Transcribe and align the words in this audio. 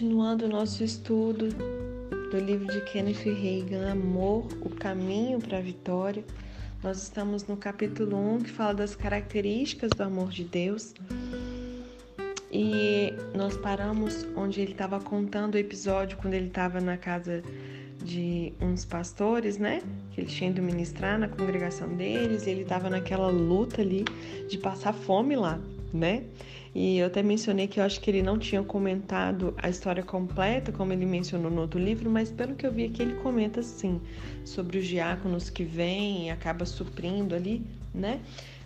Continuando 0.00 0.46
o 0.46 0.48
nosso 0.48 0.82
estudo 0.82 1.48
do 2.30 2.38
livro 2.38 2.66
de 2.68 2.80
Kenneth 2.86 3.22
Reagan, 3.22 3.92
Amor, 3.92 4.46
o 4.62 4.70
caminho 4.70 5.38
para 5.38 5.58
a 5.58 5.60
vitória. 5.60 6.24
Nós 6.82 7.02
estamos 7.02 7.46
no 7.46 7.54
capítulo 7.54 8.16
1 8.16 8.38
que 8.44 8.50
fala 8.50 8.72
das 8.72 8.96
características 8.96 9.90
do 9.90 10.02
amor 10.02 10.30
de 10.30 10.44
Deus. 10.44 10.94
E 12.50 13.12
nós 13.36 13.58
paramos 13.58 14.26
onde 14.34 14.62
ele 14.62 14.72
estava 14.72 14.98
contando 14.98 15.56
o 15.56 15.58
episódio 15.58 16.16
quando 16.16 16.32
ele 16.32 16.46
estava 16.46 16.80
na 16.80 16.96
casa 16.96 17.42
de 18.02 18.54
uns 18.58 18.86
pastores, 18.86 19.58
né? 19.58 19.82
Que 20.12 20.22
ele 20.22 20.30
tinha 20.30 20.48
ido 20.48 20.62
ministrar 20.62 21.18
na 21.18 21.28
congregação 21.28 21.94
deles, 21.94 22.46
e 22.46 22.50
ele 22.50 22.62
estava 22.62 22.88
naquela 22.88 23.28
luta 23.28 23.82
ali 23.82 24.06
de 24.48 24.56
passar 24.56 24.94
fome 24.94 25.36
lá, 25.36 25.60
né? 25.92 26.24
E 26.74 26.98
eu 26.98 27.06
até 27.08 27.22
mencionei 27.22 27.66
que 27.66 27.80
eu 27.80 27.84
acho 27.84 28.00
que 28.00 28.08
ele 28.08 28.22
não 28.22 28.38
tinha 28.38 28.62
comentado 28.62 29.52
a 29.58 29.68
história 29.68 30.04
completa, 30.04 30.70
como 30.70 30.92
ele 30.92 31.04
mencionou 31.04 31.50
no 31.50 31.62
outro 31.62 31.80
livro, 31.80 32.08
mas 32.08 32.30
pelo 32.30 32.54
que 32.54 32.64
eu 32.64 32.72
vi 32.72 32.84
aqui, 32.84 33.02
ele 33.02 33.14
comenta 33.14 33.60
sim 33.60 34.00
sobre 34.44 34.78
os 34.78 34.86
diáconos 34.86 35.50
que 35.50 35.64
vêm 35.64 36.28
e 36.28 36.30
acaba 36.30 36.64
suprindo 36.64 37.34
ali, 37.34 37.66
né? 37.92 38.20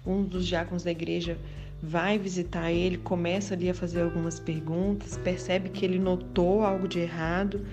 Um 0.07 0.23
dos 0.23 0.47
diáconos 0.47 0.83
da 0.83 0.91
igreja 0.91 1.39
vai 1.83 2.19
visitar 2.19 2.71
ele, 2.71 2.99
começa 2.99 3.55
ali 3.55 3.71
a 3.71 3.75
fazer 3.75 4.03
algumas 4.03 4.39
perguntas, 4.39 5.17
percebe 5.17 5.71
que 5.71 5.85
ele 5.85 5.99
notou 5.99 6.63
algo 6.63 6.87
de 6.87 6.99
errado, 6.99 7.65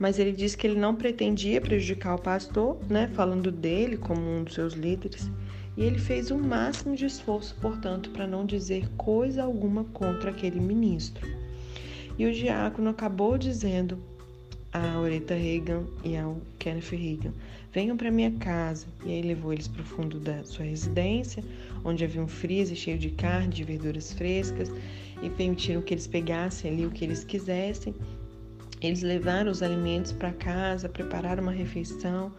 mas 0.00 0.18
ele 0.18 0.32
diz 0.32 0.56
que 0.56 0.66
ele 0.66 0.80
não 0.80 0.96
pretendia 0.96 1.60
prejudicar 1.60 2.16
o 2.16 2.18
pastor, 2.18 2.76
né? 2.88 3.08
Falando 3.14 3.52
dele 3.52 3.96
como 3.96 4.20
um 4.20 4.42
dos 4.42 4.54
seus 4.54 4.74
líderes 4.74 5.30
e 5.80 5.82
ele 5.82 5.98
fez 5.98 6.30
o 6.30 6.36
máximo 6.36 6.94
de 6.94 7.06
esforço, 7.06 7.56
portanto, 7.58 8.10
para 8.10 8.26
não 8.26 8.44
dizer 8.44 8.86
coisa 8.98 9.42
alguma 9.42 9.84
contra 9.84 10.30
aquele 10.30 10.60
ministro. 10.60 11.26
E 12.18 12.26
o 12.26 12.32
diácono 12.34 12.90
acabou 12.90 13.38
dizendo 13.38 13.98
a 14.70 15.00
Aretha 15.00 15.34
Reagan 15.34 15.84
e 16.04 16.18
ao 16.18 16.36
Kenneth 16.58 16.90
Reagan: 16.90 17.32
venham 17.72 17.96
para 17.96 18.10
minha 18.10 18.30
casa. 18.32 18.86
E 19.06 19.10
aí 19.10 19.22
levou 19.22 19.54
eles 19.54 19.68
para 19.68 19.80
o 19.80 19.86
fundo 19.86 20.20
da 20.20 20.44
sua 20.44 20.66
residência, 20.66 21.42
onde 21.82 22.04
havia 22.04 22.20
um 22.20 22.28
freezer 22.28 22.76
cheio 22.76 22.98
de 22.98 23.08
carne, 23.12 23.48
de 23.48 23.64
verduras 23.64 24.12
frescas, 24.12 24.70
e 25.22 25.30
permitiram 25.30 25.80
que 25.80 25.94
eles 25.94 26.06
pegassem 26.06 26.70
ali 26.70 26.84
o 26.84 26.90
que 26.90 27.06
eles 27.06 27.24
quisessem. 27.24 27.94
Eles 28.80 29.02
levaram 29.02 29.50
os 29.50 29.62
alimentos 29.62 30.10
para 30.10 30.32
casa, 30.32 30.88
prepararam 30.88 31.42
uma 31.42 31.52
refeição 31.52 32.32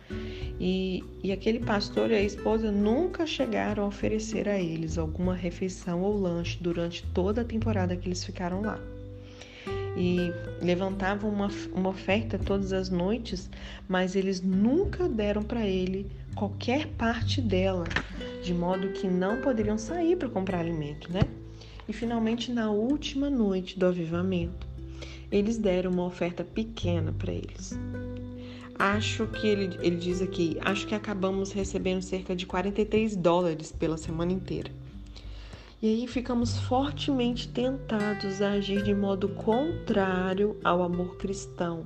e, 0.60 1.04
e 1.24 1.32
aquele 1.32 1.60
pastor 1.60 2.10
e 2.10 2.16
a 2.16 2.22
esposa 2.22 2.72
nunca 2.72 3.28
chegaram 3.28 3.84
a 3.84 3.88
oferecer 3.88 4.50
a 4.50 4.60
eles 4.60 4.98
alguma 4.98 5.36
refeição 5.36 6.02
ou 6.02 6.20
lanche 6.20 6.58
durante 6.60 7.04
toda 7.14 7.42
a 7.42 7.46
temporada 7.46 7.96
que 7.96 8.08
eles 8.08 8.24
ficaram 8.24 8.62
lá. 8.62 8.80
E 9.96 10.32
levantavam 10.64 11.30
uma, 11.30 11.50
uma 11.74 11.90
oferta 11.90 12.40
todas 12.40 12.74
as 12.74 12.90
noites, 12.90 13.50
mas 13.88 14.16
eles 14.16 14.42
nunca 14.42 15.08
deram 15.08 15.44
para 15.44 15.68
ele 15.68 16.10
qualquer 16.34 16.88
parte 16.88 17.42
dela, 17.42 17.84
de 18.42 18.54
modo 18.54 18.94
que 18.94 19.08
não 19.08 19.42
poderiam 19.42 19.78
sair 19.78 20.16
para 20.16 20.30
comprar 20.30 20.60
alimento, 20.60 21.12
né? 21.12 21.22
E 21.88 21.94
finalmente, 21.94 22.52
na 22.52 22.72
última 22.72 23.30
noite 23.30 23.78
do 23.78 23.86
avivamento, 23.86 24.71
eles 25.32 25.58
deram 25.58 25.92
uma 25.92 26.06
oferta 26.06 26.44
pequena 26.44 27.12
para 27.12 27.32
eles. 27.32 27.78
Acho 28.78 29.28
que 29.28 29.48
ele, 29.48 29.78
ele 29.82 29.98
diz 29.98 30.22
aqui, 30.22 30.58
acho 30.62 30.88
que 30.88 30.96
acabamos 30.96 31.52
recebendo 31.52 32.02
cerca 32.02 32.36
de 32.36 32.46
43 32.46 33.16
dólares 33.16 33.72
pela 33.72 33.98
semana 33.98 34.32
inteira. 34.32 34.72
E 35.82 35.88
aí 35.88 36.08
ficamos 36.08 36.60
fortemente 36.60 37.48
tentados 37.48 38.42
a 38.42 38.52
agir 38.52 38.84
de 38.84 38.94
modo 38.94 39.30
contrário 39.30 40.56
ao 40.64 40.84
amor 40.84 41.18
cristão, 41.18 41.86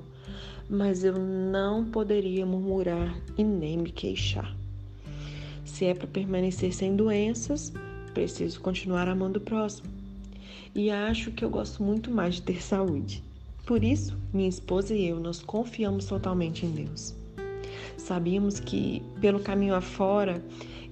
mas 0.68 1.02
eu 1.02 1.18
não 1.18 1.84
poderia 1.84 2.44
murmurar 2.44 3.16
e 3.38 3.44
nem 3.44 3.78
me 3.78 3.90
queixar. 3.90 4.54
Se 5.64 5.86
é 5.86 5.94
para 5.94 6.06
permanecer 6.06 6.74
sem 6.74 6.94
doenças, 6.94 7.72
preciso 8.12 8.60
continuar 8.60 9.08
amando 9.08 9.38
o 9.38 9.42
próximo. 9.42 9.95
E 10.76 10.90
acho 10.90 11.30
que 11.30 11.42
eu 11.42 11.48
gosto 11.48 11.82
muito 11.82 12.10
mais 12.10 12.34
de 12.34 12.42
ter 12.42 12.62
saúde. 12.62 13.24
Por 13.64 13.82
isso, 13.82 14.14
minha 14.30 14.46
esposa 14.46 14.94
e 14.94 15.08
eu 15.08 15.18
nós 15.18 15.40
confiamos 15.40 16.04
totalmente 16.04 16.66
em 16.66 16.70
Deus. 16.70 17.14
Sabíamos 17.96 18.60
que 18.60 19.02
pelo 19.18 19.40
caminho 19.40 19.74
afora 19.74 20.44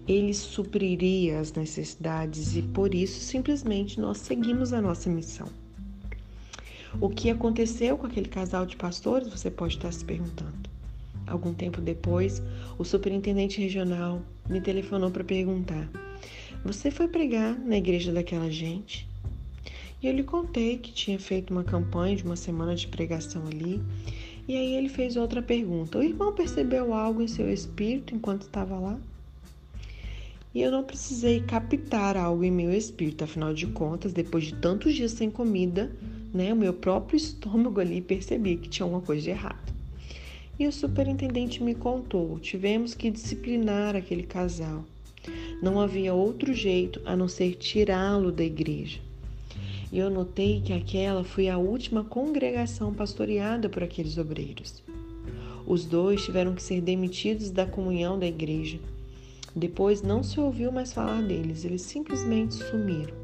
ele 0.09 0.33
supriria 0.33 1.39
as 1.39 1.53
necessidades 1.53 2.57
e 2.57 2.63
por 2.63 2.95
isso 2.95 3.21
simplesmente 3.21 4.01
nós 4.01 4.17
seguimos 4.17 4.73
a 4.73 4.81
nossa 4.81 5.11
missão. 5.11 5.49
O 6.99 7.11
que 7.11 7.29
aconteceu 7.29 7.99
com 7.99 8.07
aquele 8.07 8.31
casal 8.31 8.65
de 8.65 8.77
pastores, 8.77 9.29
você 9.29 9.51
pode 9.51 9.77
estar 9.77 9.93
se 9.93 10.03
perguntando. 10.03 10.71
Algum 11.27 11.53
tempo 11.53 11.83
depois, 11.83 12.43
o 12.79 12.85
superintendente 12.87 13.61
regional 13.61 14.23
me 14.49 14.63
telefonou 14.63 15.11
para 15.11 15.25
perguntar: 15.25 15.91
Você 16.65 16.91
foi 16.91 17.07
pregar 17.07 17.59
na 17.59 17.77
igreja 17.77 18.15
daquela 18.15 18.51
gente? 18.51 19.13
E 20.05 20.07
eu 20.07 20.13
lhe 20.13 20.23
contei 20.23 20.77
que 20.77 20.93
tinha 20.93 21.19
feito 21.19 21.51
uma 21.51 21.65
campanha 21.65 22.15
de 22.15 22.25
uma 22.25 22.37
semana 22.37 22.75
de 22.75 22.87
pregação 22.87 23.47
ali. 23.47 23.81
E 24.47 24.55
aí 24.55 24.75
ele 24.75 24.91
fez 24.91 25.17
outra 25.17 25.41
pergunta: 25.41 25.97
O 25.97 26.03
irmão 26.03 26.35
percebeu 26.35 26.93
algo 26.93 27.23
em 27.23 27.27
seu 27.27 27.51
espírito 27.51 28.15
enquanto 28.15 28.43
estava 28.43 28.79
lá? 28.79 29.01
E 30.55 30.61
eu 30.61 30.71
não 30.71 30.85
precisei 30.85 31.41
captar 31.41 32.19
algo 32.19 32.45
em 32.45 32.51
meu 32.51 32.71
espírito, 32.71 33.25
afinal 33.25 33.55
de 33.55 33.67
contas, 33.69 34.13
depois 34.13 34.45
de 34.45 34.57
tantos 34.57 34.95
dias 34.95 35.13
sem 35.13 35.31
comida, 35.31 35.91
né, 36.35 36.53
o 36.53 36.57
meu 36.57 36.75
próprio 36.75 37.17
estômago 37.17 37.81
ali 37.81 38.03
percebia 38.03 38.59
que 38.59 38.69
tinha 38.69 38.85
alguma 38.85 39.01
coisa 39.01 39.23
de 39.23 39.31
errado. 39.31 39.73
E 40.59 40.67
o 40.67 40.73
superintendente 40.73 41.63
me 41.63 41.75
contou: 41.75 42.39
tivemos 42.41 42.93
que 42.93 43.11
disciplinar 43.11 43.97
aquele 43.97 44.25
casal. 44.25 44.85
Não 45.63 45.81
havia 45.81 46.13
outro 46.13 46.53
jeito 46.53 47.01
a 47.07 47.17
não 47.17 47.27
ser 47.27 47.55
tirá-lo 47.55 48.31
da 48.31 48.45
igreja 48.45 49.01
e 49.95 49.99
eu 50.01 50.11
notei 50.11 50.61
que 50.61 50.73
aquela 50.73 51.23
foi 51.23 51.49
a 51.49 51.57
última 51.57 52.03
congregação 52.03 52.93
pastoreada 52.93 53.69
por 53.69 53.81
aqueles 53.81 54.19
obreiros. 54.19 54.83
Os 55.65 55.85
dois 55.85 56.25
tiveram 56.25 56.53
que 56.53 56.65
ser 56.65 56.81
demitidos 56.81 57.49
da 57.49 57.65
comunhão 57.65 58.19
da 58.19 58.27
igreja. 58.27 58.81
Depois 59.55 60.03
não 60.03 60.21
se 60.21 60.41
ouviu 60.41 60.73
mais 60.73 60.93
falar 60.93 61.23
deles, 61.23 61.65
eles 61.65 61.83
simplesmente 61.83 62.55
sumiram. 62.55 63.15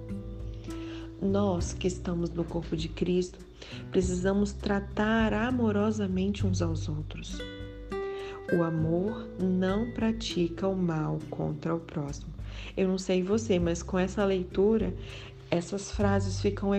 Nós 1.20 1.72
que 1.72 1.88
estamos 1.88 2.30
no 2.30 2.44
corpo 2.44 2.76
de 2.76 2.88
Cristo 2.88 3.40
precisamos 3.90 4.52
tratar 4.52 5.34
amorosamente 5.34 6.46
uns 6.46 6.62
aos 6.62 6.88
outros. 6.88 7.36
O 8.56 8.62
amor 8.62 9.28
não 9.42 9.90
pratica 9.90 10.68
o 10.68 10.76
mal 10.76 11.18
contra 11.30 11.74
o 11.74 11.80
próximo. 11.80 12.30
Eu 12.76 12.88
não 12.88 12.98
sei 12.98 13.22
você, 13.22 13.58
mas 13.58 13.82
com 13.82 13.98
essa 13.98 14.24
leitura 14.24 14.94
essas 15.50 15.90
frases 15.90 16.40
ficam 16.40 16.70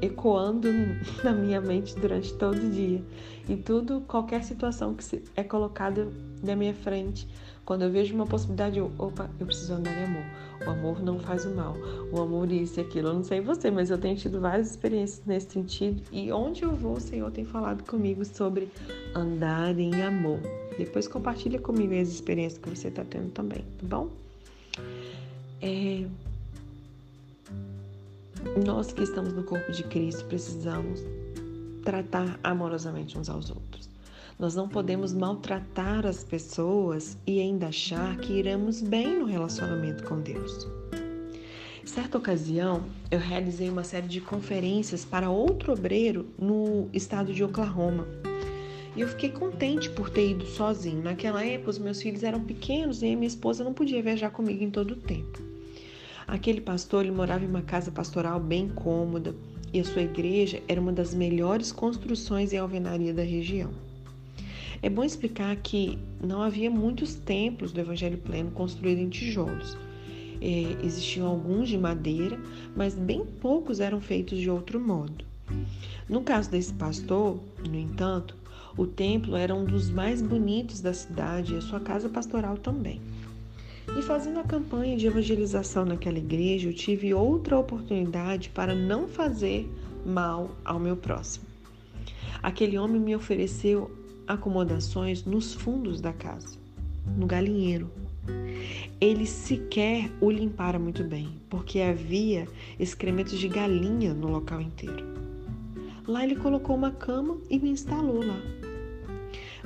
ecoando 0.00 0.68
na 1.22 1.32
minha 1.32 1.60
mente 1.60 1.94
durante 1.96 2.32
todo 2.34 2.56
o 2.56 2.70
dia. 2.70 3.02
E 3.48 3.56
tudo, 3.56 4.00
qualquer 4.08 4.42
situação 4.42 4.94
que 4.94 5.22
é 5.36 5.44
colocada 5.44 6.08
na 6.42 6.56
minha 6.56 6.74
frente, 6.74 7.28
quando 7.64 7.82
eu 7.82 7.90
vejo 7.90 8.14
uma 8.14 8.26
possibilidade, 8.26 8.78
eu, 8.78 8.90
opa, 8.98 9.28
eu 9.38 9.46
preciso 9.46 9.74
andar 9.74 9.92
em 9.92 10.04
amor. 10.04 10.24
O 10.66 10.70
amor 10.70 11.02
não 11.02 11.18
faz 11.18 11.44
o 11.44 11.54
mal. 11.54 11.76
O 12.10 12.20
amor 12.20 12.50
isso 12.50 12.80
e 12.80 12.82
aquilo. 12.82 13.08
Eu 13.08 13.14
não 13.14 13.24
sei 13.24 13.40
você, 13.40 13.70
mas 13.70 13.90
eu 13.90 13.98
tenho 13.98 14.16
tido 14.16 14.40
várias 14.40 14.70
experiências 14.70 15.22
nesse 15.26 15.50
sentido. 15.50 16.02
E 16.10 16.32
onde 16.32 16.62
eu 16.62 16.72
vou, 16.72 16.94
o 16.94 17.00
Senhor 17.00 17.30
tem 17.30 17.44
falado 17.44 17.84
comigo 17.84 18.24
sobre 18.24 18.68
andar 19.14 19.78
em 19.78 20.02
amor. 20.02 20.40
Depois 20.78 21.06
compartilha 21.06 21.58
comigo 21.58 21.94
as 21.94 22.08
experiências 22.08 22.60
que 22.62 22.70
você 22.70 22.88
está 22.88 23.04
tendo 23.04 23.30
também, 23.30 23.64
tá 23.78 23.86
bom? 23.86 24.08
É, 25.60 26.04
nós 28.64 28.92
que 28.92 29.02
estamos 29.02 29.32
no 29.32 29.42
corpo 29.42 29.72
de 29.72 29.82
Cristo 29.84 30.24
precisamos 30.26 31.02
tratar 31.84 32.38
amorosamente 32.42 33.18
uns 33.18 33.28
aos 33.28 33.50
outros. 33.50 33.88
Nós 34.38 34.54
não 34.54 34.68
podemos 34.68 35.12
maltratar 35.12 36.04
as 36.04 36.22
pessoas 36.22 37.16
e 37.26 37.40
ainda 37.40 37.68
achar 37.68 38.16
que 38.18 38.34
iremos 38.34 38.82
bem 38.82 39.18
no 39.18 39.24
relacionamento 39.24 40.04
com 40.04 40.20
Deus. 40.20 40.66
Certa 41.84 42.18
ocasião, 42.18 42.82
eu 43.10 43.18
realizei 43.18 43.70
uma 43.70 43.84
série 43.84 44.08
de 44.08 44.20
conferências 44.20 45.04
para 45.04 45.30
outro 45.30 45.72
obreiro 45.72 46.26
no 46.38 46.90
estado 46.92 47.32
de 47.32 47.42
Oklahoma. 47.42 48.06
E 48.94 49.00
eu 49.00 49.08
fiquei 49.08 49.30
contente 49.30 49.88
por 49.90 50.10
ter 50.10 50.30
ido 50.30 50.44
sozinho. 50.46 51.02
Naquela 51.02 51.44
época, 51.44 51.70
os 51.70 51.78
meus 51.78 52.02
filhos 52.02 52.22
eram 52.22 52.40
pequenos 52.40 53.02
e 53.02 53.14
minha 53.14 53.28
esposa 53.28 53.62
não 53.62 53.72
podia 53.72 54.02
viajar 54.02 54.30
comigo 54.30 54.62
em 54.62 54.70
todo 54.70 54.92
o 54.92 54.96
tempo. 54.96 55.55
Aquele 56.26 56.60
pastor 56.60 57.04
ele 57.04 57.14
morava 57.14 57.44
em 57.44 57.48
uma 57.48 57.62
casa 57.62 57.90
pastoral 57.90 58.40
bem 58.40 58.68
cômoda 58.68 59.34
e 59.72 59.78
a 59.78 59.84
sua 59.84 60.02
igreja 60.02 60.60
era 60.66 60.80
uma 60.80 60.92
das 60.92 61.14
melhores 61.14 61.70
construções 61.70 62.52
em 62.52 62.58
alvenaria 62.58 63.14
da 63.14 63.22
região. 63.22 63.70
É 64.82 64.90
bom 64.90 65.04
explicar 65.04 65.54
que 65.56 65.98
não 66.22 66.42
havia 66.42 66.70
muitos 66.70 67.14
templos 67.14 67.72
do 67.72 67.80
Evangelho 67.80 68.18
Pleno 68.18 68.50
construídos 68.50 69.02
em 69.02 69.08
tijolos. 69.08 69.76
É, 70.40 70.76
existiam 70.84 71.26
alguns 71.26 71.68
de 71.68 71.78
madeira, 71.78 72.38
mas 72.74 72.94
bem 72.94 73.24
poucos 73.24 73.80
eram 73.80 74.00
feitos 74.00 74.38
de 74.38 74.50
outro 74.50 74.78
modo. 74.78 75.24
No 76.08 76.22
caso 76.22 76.50
desse 76.50 76.74
pastor, 76.74 77.38
no 77.68 77.78
entanto, 77.78 78.36
o 78.76 78.86
templo 78.86 79.36
era 79.36 79.54
um 79.54 79.64
dos 79.64 79.88
mais 79.88 80.20
bonitos 80.20 80.80
da 80.80 80.92
cidade 80.92 81.54
e 81.54 81.56
a 81.56 81.62
sua 81.62 81.80
casa 81.80 82.08
pastoral 82.08 82.58
também. 82.58 83.00
E 83.94 84.02
fazendo 84.02 84.40
a 84.40 84.44
campanha 84.44 84.96
de 84.96 85.06
evangelização 85.06 85.84
naquela 85.84 86.18
igreja, 86.18 86.68
eu 86.68 86.74
tive 86.74 87.14
outra 87.14 87.58
oportunidade 87.58 88.50
para 88.50 88.74
não 88.74 89.06
fazer 89.06 89.70
mal 90.04 90.50
ao 90.64 90.78
meu 90.78 90.96
próximo. 90.96 91.46
Aquele 92.42 92.78
homem 92.78 93.00
me 93.00 93.14
ofereceu 93.14 93.90
acomodações 94.26 95.24
nos 95.24 95.54
fundos 95.54 96.00
da 96.00 96.12
casa, 96.12 96.58
no 97.16 97.26
galinheiro. 97.26 97.90
Ele 99.00 99.26
sequer 99.26 100.10
o 100.20 100.30
limpara 100.30 100.78
muito 100.78 101.04
bem, 101.04 101.28
porque 101.48 101.80
havia 101.80 102.48
excrementos 102.78 103.38
de 103.38 103.48
galinha 103.48 104.14
no 104.14 104.28
local 104.28 104.60
inteiro. 104.60 105.04
Lá 106.06 106.24
ele 106.24 106.36
colocou 106.36 106.76
uma 106.76 106.90
cama 106.90 107.36
e 107.50 107.58
me 107.58 107.70
instalou 107.70 108.24
lá. 108.24 108.40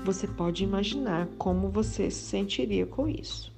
Você 0.05 0.27
pode 0.27 0.65
imaginar 0.65 1.29
como 1.37 1.69
você 1.69 2.11
se 2.11 2.23
sentiria 2.23 2.87
com 2.87 3.07
isso. 3.07 3.53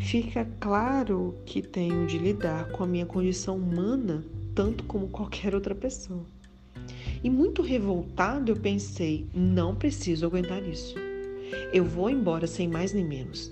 Fica 0.00 0.46
claro 0.60 1.34
que 1.46 1.62
tenho 1.62 2.06
de 2.06 2.18
lidar 2.18 2.70
com 2.70 2.84
a 2.84 2.86
minha 2.86 3.06
condição 3.06 3.56
humana 3.56 4.24
tanto 4.54 4.84
como 4.84 5.08
qualquer 5.08 5.54
outra 5.54 5.74
pessoa. 5.74 6.24
E 7.22 7.30
muito 7.30 7.62
revoltado, 7.62 8.52
eu 8.52 8.56
pensei: 8.56 9.26
não 9.34 9.74
preciso 9.74 10.26
aguentar 10.26 10.62
isso. 10.62 10.94
Eu 11.72 11.84
vou 11.84 12.10
embora 12.10 12.46
sem 12.46 12.68
mais 12.68 12.92
nem 12.92 13.04
menos. 13.04 13.50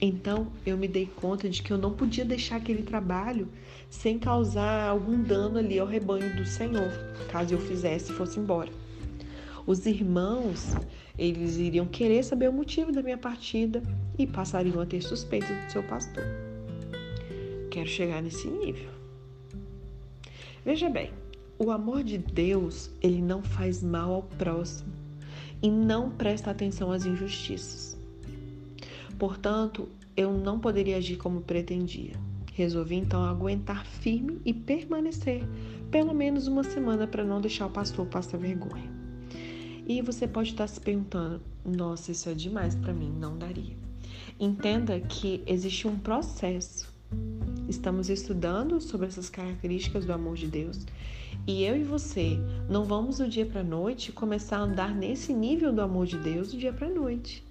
Então 0.00 0.48
eu 0.66 0.76
me 0.76 0.88
dei 0.88 1.06
conta 1.06 1.48
de 1.48 1.62
que 1.62 1.72
eu 1.72 1.78
não 1.78 1.92
podia 1.92 2.24
deixar 2.24 2.56
aquele 2.56 2.82
trabalho 2.82 3.48
sem 3.88 4.18
causar 4.18 4.88
algum 4.88 5.22
dano 5.22 5.58
ali 5.58 5.78
ao 5.78 5.86
rebanho 5.86 6.34
do 6.34 6.44
Senhor, 6.44 6.90
caso 7.30 7.54
eu 7.54 7.60
fizesse 7.60 8.10
e 8.10 8.14
fosse 8.14 8.40
embora. 8.40 8.70
Os 9.64 9.86
irmãos, 9.86 10.74
eles 11.16 11.56
iriam 11.56 11.86
querer 11.86 12.24
saber 12.24 12.48
o 12.48 12.52
motivo 12.52 12.90
da 12.90 13.00
minha 13.00 13.18
partida 13.18 13.80
e 14.22 14.26
passariam 14.26 14.80
a 14.80 14.86
ter 14.86 15.02
suspeita 15.02 15.52
do 15.52 15.72
seu 15.72 15.82
pastor. 15.82 16.24
Quero 17.70 17.88
chegar 17.88 18.22
nesse 18.22 18.48
nível. 18.48 18.90
Veja 20.64 20.88
bem, 20.88 21.10
o 21.58 21.70
amor 21.70 22.04
de 22.04 22.18
Deus, 22.18 22.90
ele 23.00 23.20
não 23.20 23.42
faz 23.42 23.82
mal 23.82 24.12
ao 24.12 24.22
próximo 24.22 24.92
e 25.60 25.70
não 25.70 26.10
presta 26.10 26.50
atenção 26.50 26.92
às 26.92 27.04
injustiças. 27.04 27.96
Portanto, 29.18 29.88
eu 30.16 30.32
não 30.32 30.58
poderia 30.58 30.96
agir 30.96 31.16
como 31.16 31.40
pretendia. 31.40 32.12
Resolvi 32.54 32.96
então 32.96 33.24
aguentar 33.24 33.86
firme 33.86 34.40
e 34.44 34.52
permanecer 34.52 35.42
pelo 35.90 36.14
menos 36.14 36.46
uma 36.46 36.62
semana 36.62 37.06
para 37.06 37.24
não 37.24 37.40
deixar 37.40 37.66
o 37.66 37.70
pastor 37.70 38.06
passar 38.06 38.38
vergonha. 38.38 38.90
E 39.86 40.00
você 40.00 40.28
pode 40.28 40.50
estar 40.50 40.66
se 40.66 40.80
perguntando: 40.80 41.40
nossa, 41.64 42.12
isso 42.12 42.28
é 42.28 42.34
demais 42.34 42.74
para 42.74 42.92
mim, 42.92 43.10
não 43.18 43.36
daria. 43.36 43.76
Entenda 44.42 44.98
que 44.98 45.40
existe 45.46 45.86
um 45.86 45.96
processo. 45.96 46.92
Estamos 47.68 48.10
estudando 48.10 48.80
sobre 48.80 49.06
essas 49.06 49.30
características 49.30 50.04
do 50.04 50.12
amor 50.12 50.34
de 50.34 50.48
Deus 50.48 50.84
e 51.46 51.62
eu 51.62 51.76
e 51.76 51.84
você 51.84 52.40
não 52.68 52.84
vamos 52.84 53.18
do 53.18 53.28
dia 53.28 53.46
para 53.46 53.60
a 53.60 53.64
noite 53.64 54.10
começar 54.10 54.56
a 54.56 54.62
andar 54.62 54.92
nesse 54.92 55.32
nível 55.32 55.72
do 55.72 55.80
amor 55.80 56.06
de 56.06 56.18
Deus 56.18 56.50
do 56.50 56.58
dia 56.58 56.72
para 56.72 56.88
a 56.88 56.90
noite. 56.90 57.44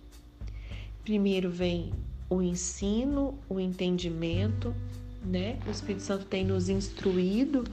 Primeiro 1.01 1.49
vem 1.49 1.93
o 2.29 2.41
ensino, 2.41 3.39
o 3.47 3.57
entendimento, 3.57 4.75
né? 5.23 5.59
O 5.65 5.71
Espírito 5.71 6.03
Santo 6.03 6.25
tem 6.25 6.43
nos 6.43 6.67
instruído 6.67 7.63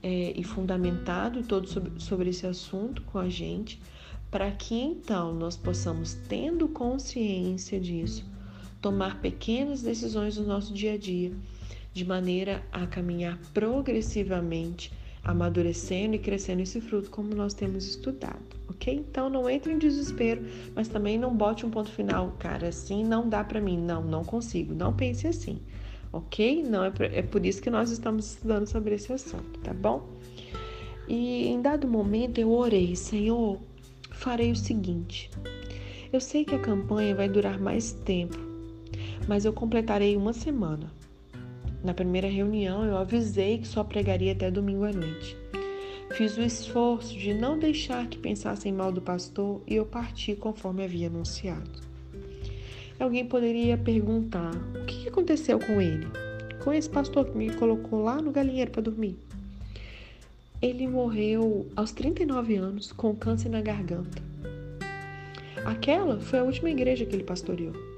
é, 0.00 0.34
e 0.36 0.44
fundamentado 0.44 1.42
todo 1.42 1.66
sobre, 1.66 1.98
sobre 1.98 2.30
esse 2.30 2.46
assunto 2.46 3.02
com 3.02 3.18
a 3.18 3.28
gente, 3.28 3.82
para 4.30 4.52
que 4.52 4.76
então 4.76 5.34
nós 5.34 5.56
possamos, 5.56 6.14
tendo 6.28 6.68
consciência 6.68 7.80
disso, 7.80 8.30
tomar 8.82 9.20
pequenas 9.20 9.80
decisões 9.80 10.36
no 10.36 10.44
nosso 10.44 10.74
dia 10.74 10.94
a 10.94 10.98
dia, 10.98 11.32
de 11.94 12.04
maneira 12.04 12.62
a 12.72 12.86
caminhar 12.86 13.38
progressivamente 13.54 14.92
amadurecendo 15.24 16.16
e 16.16 16.18
crescendo 16.18 16.62
esse 16.62 16.80
fruto, 16.80 17.08
como 17.08 17.32
nós 17.34 17.54
temos 17.54 17.86
estudado, 17.86 18.40
ok? 18.68 18.92
Então 18.92 19.30
não 19.30 19.48
entre 19.48 19.72
em 19.72 19.78
desespero, 19.78 20.44
mas 20.74 20.88
também 20.88 21.16
não 21.16 21.34
bote 21.34 21.64
um 21.64 21.70
ponto 21.70 21.90
final, 21.92 22.34
cara, 22.40 22.68
assim 22.68 23.04
não 23.04 23.28
dá 23.28 23.44
para 23.44 23.60
mim, 23.60 23.78
não, 23.78 24.02
não 24.02 24.24
consigo, 24.24 24.74
não 24.74 24.92
pense 24.92 25.28
assim, 25.28 25.60
ok? 26.12 26.64
Não 26.64 26.84
é 26.84 26.90
por, 26.90 27.04
é 27.04 27.22
por 27.22 27.46
isso 27.46 27.62
que 27.62 27.70
nós 27.70 27.90
estamos 27.90 28.32
estudando 28.32 28.66
sobre 28.66 28.96
esse 28.96 29.12
assunto, 29.12 29.60
tá 29.60 29.72
bom? 29.72 30.08
E 31.06 31.46
em 31.46 31.62
dado 31.62 31.86
momento 31.86 32.38
eu 32.38 32.50
orei, 32.50 32.96
Senhor, 32.96 33.60
farei 34.10 34.50
o 34.50 34.56
seguinte. 34.56 35.30
Eu 36.12 36.20
sei 36.20 36.44
que 36.44 36.54
a 36.54 36.58
campanha 36.58 37.14
vai 37.14 37.28
durar 37.28 37.60
mais 37.60 37.92
tempo, 37.92 38.51
mas 39.28 39.44
eu 39.44 39.52
completarei 39.52 40.16
uma 40.16 40.32
semana. 40.32 40.90
Na 41.82 41.92
primeira 41.92 42.28
reunião, 42.28 42.84
eu 42.84 42.96
avisei 42.96 43.58
que 43.58 43.66
só 43.66 43.82
pregaria 43.82 44.32
até 44.32 44.50
domingo 44.50 44.84
à 44.84 44.92
noite. 44.92 45.36
Fiz 46.12 46.36
o 46.36 46.42
esforço 46.42 47.16
de 47.16 47.32
não 47.32 47.58
deixar 47.58 48.06
que 48.06 48.18
pensassem 48.18 48.72
mal 48.72 48.92
do 48.92 49.00
pastor 49.00 49.62
e 49.66 49.76
eu 49.76 49.86
parti 49.86 50.34
conforme 50.36 50.84
havia 50.84 51.06
anunciado. 51.06 51.80
Alguém 53.00 53.26
poderia 53.26 53.76
perguntar: 53.78 54.52
o 54.80 54.84
que 54.84 55.08
aconteceu 55.08 55.58
com 55.58 55.80
ele? 55.80 56.06
Com 56.62 56.72
esse 56.72 56.88
pastor 56.88 57.24
que 57.24 57.36
me 57.36 57.52
colocou 57.54 58.02
lá 58.02 58.20
no 58.20 58.30
galinheiro 58.30 58.70
para 58.70 58.82
dormir? 58.82 59.18
Ele 60.60 60.86
morreu 60.86 61.66
aos 61.74 61.90
39 61.90 62.54
anos 62.56 62.92
com 62.92 63.16
câncer 63.16 63.48
na 63.48 63.60
garganta. 63.60 64.22
Aquela 65.64 66.20
foi 66.20 66.38
a 66.38 66.44
última 66.44 66.70
igreja 66.70 67.04
que 67.04 67.16
ele 67.16 67.24
pastoreou. 67.24 67.91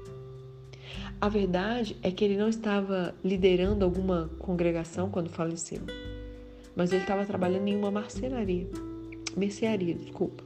A 1.25 1.27
verdade 1.27 1.97
é 2.03 2.11
que 2.11 2.23
ele 2.23 2.37
não 2.37 2.47
estava 2.47 3.15
liderando 3.23 3.83
alguma 3.83 4.29
congregação 4.37 5.09
quando 5.09 5.27
faleceu, 5.27 5.81
mas 6.75 6.91
ele 6.91 7.01
estava 7.01 7.25
trabalhando 7.25 7.67
em 7.67 7.75
uma 7.75 7.89
marcenaria, 7.89 8.67
mercearia, 9.35 9.95
desculpa. 9.95 10.43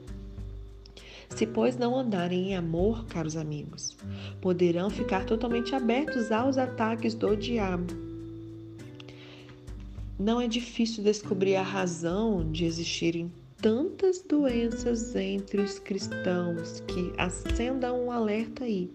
Se, 1.36 1.46
pois, 1.46 1.76
não 1.76 2.00
andarem 2.00 2.52
em 2.52 2.56
amor, 2.56 3.06
caros 3.08 3.36
amigos, 3.36 3.98
poderão 4.40 4.90
ficar 4.90 5.26
totalmente 5.26 5.76
abertos 5.76 6.31
aos 6.31 6.58
ataques 6.58 7.14
do 7.14 7.36
diabo. 7.36 7.94
Não 10.18 10.40
é 10.40 10.48
difícil 10.48 11.04
descobrir 11.04 11.57
a 11.57 11.62
razão 11.62 12.50
de 12.50 12.64
existirem 12.64 13.30
tantas 13.62 14.21
doenças 14.21 15.14
entre 15.14 15.59
os 15.59 15.78
cristãos 15.78 16.80
que 16.88 17.12
acendam 17.18 18.06
um 18.06 18.12
alerta 18.14 18.64
aí 18.64 18.90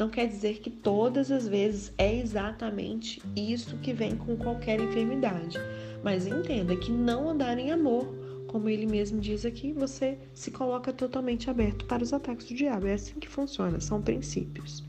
não 0.00 0.08
quer 0.08 0.26
dizer 0.26 0.60
que 0.60 0.70
todas 0.70 1.30
as 1.30 1.46
vezes 1.46 1.92
é 1.98 2.18
exatamente 2.18 3.22
isso 3.36 3.76
que 3.76 3.92
vem 3.92 4.16
com 4.16 4.34
qualquer 4.34 4.80
enfermidade. 4.80 5.58
Mas 6.02 6.26
entenda 6.26 6.74
que 6.74 6.90
não 6.90 7.28
andar 7.28 7.58
em 7.58 7.70
amor, 7.70 8.06
como 8.46 8.70
ele 8.70 8.86
mesmo 8.86 9.20
diz 9.20 9.44
aqui, 9.44 9.74
você 9.74 10.18
se 10.32 10.50
coloca 10.50 10.90
totalmente 10.90 11.50
aberto 11.50 11.84
para 11.84 12.02
os 12.02 12.14
ataques 12.14 12.46
do 12.46 12.54
diabo. 12.54 12.86
É 12.86 12.94
assim 12.94 13.20
que 13.20 13.28
funciona, 13.28 13.78
são 13.78 14.00
princípios, 14.00 14.82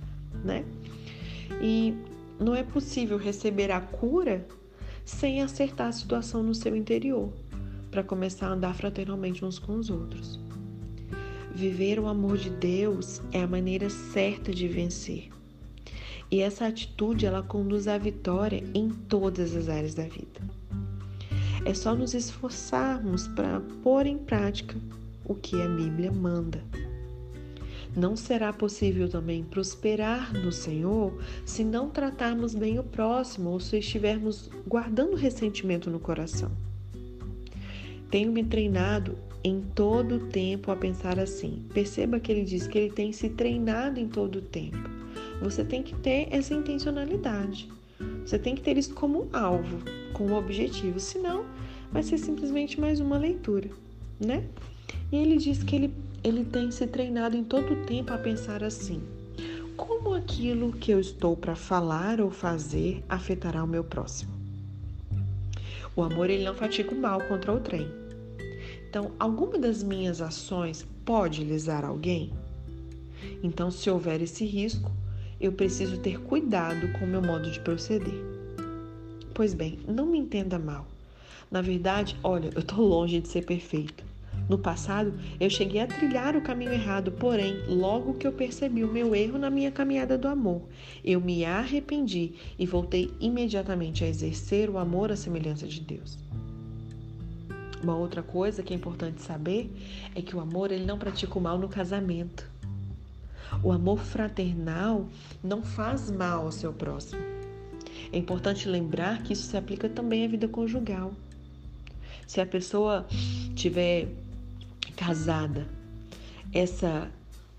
né? 0.45 0.63
E 1.61 1.93
não 2.39 2.55
é 2.55 2.63
possível 2.63 3.17
receber 3.17 3.69
a 3.69 3.81
cura 3.81 4.47
sem 5.03 5.41
acertar 5.41 5.89
a 5.89 5.91
situação 5.91 6.41
no 6.41 6.55
seu 6.55 6.73
interior, 6.73 7.33
para 7.91 8.01
começar 8.01 8.47
a 8.47 8.53
andar 8.53 8.73
fraternalmente 8.73 9.43
uns 9.43 9.59
com 9.59 9.75
os 9.75 9.89
outros. 9.89 10.39
Viver 11.53 12.00
o 12.00 12.08
amor 12.08 12.38
de 12.38 12.50
Deus 12.50 13.22
é 13.31 13.41
a 13.41 13.48
maneira 13.48 13.89
certa 13.89 14.53
de 14.53 14.67
vencer. 14.67 15.29
E 16.31 16.39
essa 16.39 16.65
atitude 16.65 17.25
ela 17.25 17.43
conduz 17.43 17.89
à 17.89 17.98
vitória 17.98 18.63
em 18.74 18.89
todas 18.89 19.55
as 19.55 19.67
áreas 19.67 19.93
da 19.93 20.03
vida. 20.03 20.39
É 21.65 21.74
só 21.74 21.93
nos 21.93 22.13
esforçarmos 22.13 23.27
para 23.29 23.60
pôr 23.84 24.05
em 24.05 24.17
prática 24.17 24.77
o 25.25 25.36
que 25.36 25.62
a 25.62 25.67
Bíblia 25.67 26.12
manda. 26.12 26.63
Não 27.96 28.15
será 28.15 28.53
possível 28.53 29.10
também 29.10 29.43
prosperar 29.43 30.34
no 30.34 30.53
Senhor 30.53 31.22
se 31.46 31.65
não 31.65 31.89
tratarmos 31.89 32.55
bem 32.55 32.79
o 32.79 32.84
próximo 32.84 33.50
ou 33.50 33.60
se 33.60 33.77
estivermos 33.77 34.50
guardando 34.65 35.17
ressentimento 35.17 35.89
no 35.89 36.00
coração. 36.00 36.50
Tenho 38.10 38.31
me 38.31 38.43
treinado 38.46 39.17
em 39.43 39.62
todo 39.62 40.15
o 40.15 40.27
tempo 40.27 40.71
a 40.71 40.75
pensar 40.75 41.19
assim. 41.19 41.65
Perceba 41.74 42.19
que 42.19 42.31
ele 42.31 42.43
diz 42.43 42.67
que 42.67 42.77
ele 42.77 42.91
tem 42.91 43.12
se 43.12 43.29
treinado 43.29 44.00
em 44.00 44.07
todo 44.07 44.38
o 44.38 44.41
tempo. 44.41 44.77
Você 45.41 45.63
tem 45.63 45.81
que 45.81 45.95
ter 45.95 46.27
essa 46.31 46.53
intencionalidade. 46.53 47.69
Você 48.25 48.38
tem 48.38 48.55
que 48.55 48.62
ter 48.62 48.77
isso 48.77 48.93
como 48.93 49.27
alvo, 49.33 49.79
como 50.13 50.36
objetivo, 50.36 51.00
senão 51.00 51.45
vai 51.91 52.03
ser 52.03 52.17
simplesmente 52.17 52.79
mais 52.79 53.00
uma 53.00 53.17
leitura, 53.17 53.69
né? 54.19 54.43
E 55.12 55.17
ele 55.17 55.38
diz 55.38 55.63
que 55.63 55.75
ele, 55.75 55.93
ele 56.24 56.45
tem 56.45 56.71
se 56.71 56.88
treinado 56.88 57.36
em 57.36 57.43
todo 57.43 57.74
o 57.74 57.86
tempo 57.86 58.13
a 58.13 58.17
pensar 58.17 58.63
assim: 58.63 59.01
como 59.75 60.13
aquilo 60.13 60.71
que 60.71 60.91
eu 60.91 61.00
estou 61.00 61.36
para 61.36 61.55
falar 61.55 62.21
ou 62.21 62.29
fazer 62.29 63.03
afetará 63.10 63.63
o 63.63 63.67
meu 63.67 63.83
próximo? 63.83 64.31
O 65.95 66.03
amor 66.03 66.29
ele 66.29 66.45
não 66.45 66.55
pratica 66.55 66.93
o 66.93 67.00
mal 67.00 67.21
contra 67.21 67.51
o 67.51 67.60
trem. 67.60 68.00
Então, 68.91 69.12
alguma 69.17 69.57
das 69.57 69.81
minhas 69.81 70.19
ações 70.19 70.86
pode 71.05 71.45
lesar 71.45 71.86
alguém? 71.86 72.29
Então, 73.41 73.71
se 73.71 73.89
houver 73.89 74.21
esse 74.21 74.43
risco, 74.43 74.91
eu 75.39 75.53
preciso 75.53 75.98
ter 75.98 76.19
cuidado 76.19 76.91
com 77.00 77.05
o 77.05 77.07
meu 77.07 77.21
modo 77.21 77.50
de 77.50 77.62
proceder. 77.62 78.21
Pois 79.33 79.53
bem, 79.53 79.79
não 79.88 80.05
me 80.05 80.19
entenda 80.19 80.60
mal. 80.60 80.86
Na 81.50 81.62
verdade, 81.62 82.17
olha, 82.21 82.50
eu 82.53 82.60
estou 82.60 82.86
longe 82.86 83.21
de 83.21 83.29
ser 83.29 83.45
perfeito. 83.45 84.03
No 84.50 84.57
passado, 84.57 85.13
eu 85.39 85.50
cheguei 85.50 85.79
a 85.79 85.88
trilhar 85.88 86.36
o 86.36 86.41
caminho 86.41 86.74
errado, 86.74 87.13
porém, 87.13 87.63
logo 87.69 88.15
que 88.15 88.27
eu 88.27 88.33
percebi 88.33 88.83
o 88.83 88.91
meu 88.91 89.15
erro 89.15 89.38
na 89.38 89.50
minha 89.50 89.71
caminhada 89.71 90.17
do 90.17 90.27
amor, 90.27 90.63
eu 91.01 91.21
me 91.21 91.45
arrependi 91.45 92.33
e 92.60 92.65
voltei 92.65 93.10
imediatamente 93.21 94.03
a 94.03 94.10
exercer 94.10 94.69
o 94.69 94.77
amor 94.77 95.13
à 95.13 95.15
semelhança 95.15 95.65
de 95.65 95.79
Deus. 95.79 96.19
Uma 97.83 97.95
outra 97.95 98.21
coisa 98.21 98.61
que 98.61 98.73
é 98.73 98.77
importante 98.77 99.21
saber 99.21 99.71
é 100.13 100.21
que 100.21 100.35
o 100.35 100.39
amor 100.39 100.71
ele 100.71 100.85
não 100.85 101.00
pratica 101.00 101.38
o 101.38 101.41
mal 101.41 101.57
no 101.57 101.67
casamento. 101.67 102.50
O 103.63 103.71
amor 103.71 104.00
fraternal 104.00 105.07
não 105.43 105.63
faz 105.63 106.11
mal 106.11 106.45
ao 106.45 106.51
seu 106.51 106.71
próximo. 106.71 107.21
É 108.13 108.17
importante 108.17 108.67
lembrar 108.67 109.23
que 109.23 109.33
isso 109.33 109.47
se 109.47 109.57
aplica 109.57 109.89
também 109.89 110.25
à 110.25 110.27
vida 110.27 110.47
conjugal. 110.47 111.13
Se 112.27 112.39
a 112.39 112.45
pessoa 112.45 113.05
tiver 113.55 114.07
casada, 114.95 115.67
essa 116.53 117.09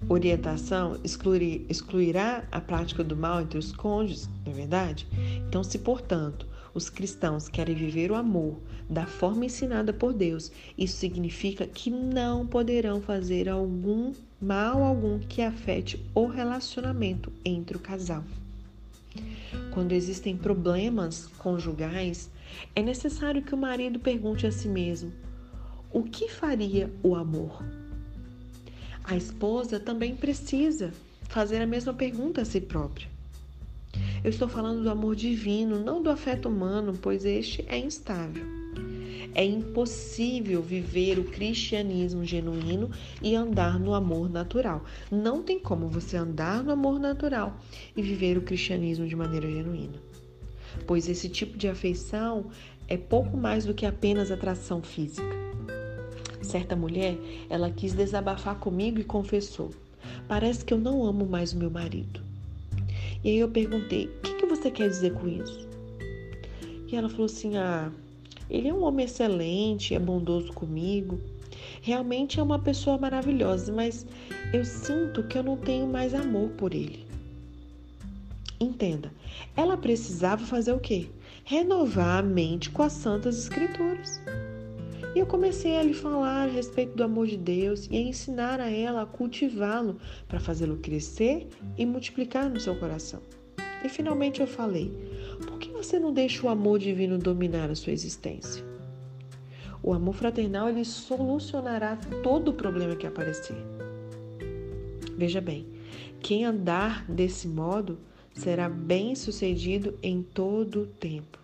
orientação 0.09 0.99
excluir, 1.02 1.67
excluirá 1.69 2.45
a 2.50 2.61
prática 2.61 3.02
do 3.02 3.17
mal 3.17 3.41
entre 3.41 3.59
os 3.59 3.73
cônjuges, 3.73 4.29
não 4.45 4.52
é 4.52 4.55
verdade? 4.55 5.07
Então, 5.49 5.62
se 5.62 5.79
portanto 5.79 6.47
os 6.75 6.88
cristãos 6.88 7.49
querem 7.49 7.75
viver 7.75 8.11
o 8.11 8.14
amor 8.14 8.59
da 8.88 9.07
forma 9.07 9.45
ensinada 9.45 9.93
por 9.93 10.12
Deus, 10.12 10.50
isso 10.76 10.97
significa 10.97 11.67
que 11.67 11.91
não 11.91 12.47
poderão 12.47 13.00
fazer 13.00 13.49
algum 13.49 14.12
mal 14.41 14.83
algum 14.83 15.19
que 15.19 15.41
afete 15.41 16.05
o 16.14 16.26
relacionamento 16.26 17.33
entre 17.45 17.76
o 17.76 17.81
casal. 17.81 18.25
Quando 19.73 19.93
existem 19.93 20.37
problemas 20.37 21.26
conjugais, 21.38 22.31
é 22.75 22.83
necessário 22.83 23.43
que 23.43 23.55
o 23.55 23.59
marido 23.59 23.99
pergunte 24.00 24.47
a 24.47 24.52
si 24.52 24.69
mesmo: 24.69 25.12
o 25.93 26.02
que 26.02 26.29
faria 26.29 26.91
o 27.02 27.14
amor? 27.14 27.62
A 29.05 29.17
esposa 29.17 29.79
também 29.79 30.14
precisa 30.14 30.93
fazer 31.29 31.61
a 31.61 31.67
mesma 31.67 31.93
pergunta 31.93 32.43
a 32.43 32.45
si 32.45 32.61
própria. 32.61 33.12
Eu 34.25 34.31
estou 34.31 34.49
falando 34.49 34.85
do 34.85 34.91
amor 34.91 35.17
divino, 35.17 35.81
não 35.81 36.00
do 36.00 36.09
afeto 36.09 36.49
humano, 36.49 36.97
pois 37.00 37.25
este 37.25 37.64
é 37.69 37.76
instável. 37.76 38.45
É 39.35 39.45
impossível 39.45 40.62
viver 40.62 41.19
o 41.19 41.25
cristianismo 41.25 42.25
genuíno 42.25 42.88
e 43.21 43.35
andar 43.35 43.81
no 43.81 43.95
amor 43.95 44.31
natural. 44.31 44.85
Não 45.11 45.43
tem 45.43 45.59
como 45.59 45.88
você 45.88 46.17
andar 46.17 46.62
no 46.62 46.71
amor 46.71 47.00
natural 47.00 47.57
e 47.97 48.02
viver 48.02 48.38
o 48.38 48.43
cristianismo 48.43 49.09
de 49.09 49.17
maneira 49.17 49.50
genuína. 49.50 49.99
Pois 50.87 51.09
esse 51.09 51.29
tipo 51.29 51.59
de 51.59 51.67
afeição 51.67 52.47
é 52.87 52.97
pouco 52.97 53.37
mais 53.37 53.64
do 53.64 53.75
que 53.75 53.87
apenas 53.87 54.31
atração 54.31 54.83
física. 54.83 55.35
Certa 56.43 56.76
mulher, 56.76 57.19
ela 57.50 57.71
quis 57.71 57.93
desabafar 57.93 58.55
comigo 58.61 59.00
e 59.00 59.05
confessou: 59.05 59.71
Parece 60.29 60.64
que 60.64 60.73
eu 60.73 60.79
não 60.79 61.05
amo 61.05 61.26
mais 61.26 61.52
o 61.52 61.59
meu 61.59 61.71
marido. 61.71 62.32
E 63.25 63.31
aí 63.31 63.38
eu 63.38 63.49
perguntei: 63.49 64.07
O 64.07 64.21
que, 64.21 64.35
que 64.35 64.47
você 64.47 64.71
quer 64.71 64.88
dizer 64.88 65.12
com 65.14 65.29
isso? 65.29 65.69
E 66.88 66.97
ela 66.97 67.09
falou 67.09 67.26
assim: 67.26 67.57
Ah, 67.57 67.91
ele 68.50 68.69
é 68.69 68.75
um 68.75 68.83
homem 68.83 69.07
excelente, 69.07 69.95
é 69.95 69.99
bondoso 69.99 70.52
comigo. 70.52 71.19
Realmente 71.81 72.38
é 72.38 72.43
uma 72.43 72.59
pessoa 72.59 72.99
maravilhosa, 72.99 73.73
mas 73.73 74.07
eu 74.52 74.64
sinto 74.64 75.23
que 75.25 75.38
eu 75.38 75.43
não 75.43 75.57
tenho 75.57 75.87
mais 75.87 76.14
amor 76.14 76.50
por 76.50 76.75
ele. 76.75 77.07
Entenda, 78.61 79.12
ela 79.57 79.76
precisava 79.76 80.45
fazer 80.45 80.73
o 80.73 80.79
quê? 80.79 81.09
Renovar 81.45 82.19
a 82.19 82.23
mente 82.23 82.71
com 82.71 82.83
as 82.83 82.93
Santas 82.93 83.37
Escrituras. 83.38 84.21
E 85.14 85.19
eu 85.19 85.26
comecei 85.26 85.76
a 85.76 85.83
lhe 85.83 85.92
falar 85.92 86.45
a 86.45 86.50
respeito 86.50 86.97
do 86.97 87.04
amor 87.04 87.26
de 87.26 87.37
Deus 87.37 87.87
e 87.90 87.97
a 87.99 88.00
ensinar 88.00 88.61
a 88.61 88.71
ela 88.71 89.02
a 89.02 89.07
cultivá-lo 89.07 89.99
para 90.26 90.40
fazê-lo 90.40 90.78
crescer 90.78 91.49
e 91.76 91.85
multiplicar 91.85 92.49
no 92.49 92.59
seu 92.59 92.75
coração. 92.76 93.21
E 93.85 93.90
finalmente 93.90 94.40
eu 94.40 94.47
falei: 94.47 94.90
por 95.47 95.59
que 95.59 95.69
você 95.69 95.99
não 95.99 96.14
deixa 96.14 96.47
o 96.47 96.49
amor 96.49 96.78
divino 96.78 97.19
dominar 97.19 97.71
a 97.71 97.75
sua 97.75 97.92
existência? 97.92 98.64
O 99.83 99.92
amor 99.92 100.14
fraternal 100.14 100.69
ele 100.71 100.85
solucionará 100.85 101.97
todo 102.23 102.49
o 102.49 102.54
problema 102.54 102.97
que 102.97 103.07
aparecer. 103.07 103.57
Veja 105.14 105.42
bem, 105.42 105.66
quem 106.21 106.47
andar 106.47 107.04
desse 107.11 107.47
modo 107.47 107.99
será 108.33 108.66
bem 108.66 109.14
sucedido 109.14 109.99
em 110.02 110.23
todo 110.23 110.83
o 110.83 110.87
tempo 110.87 111.42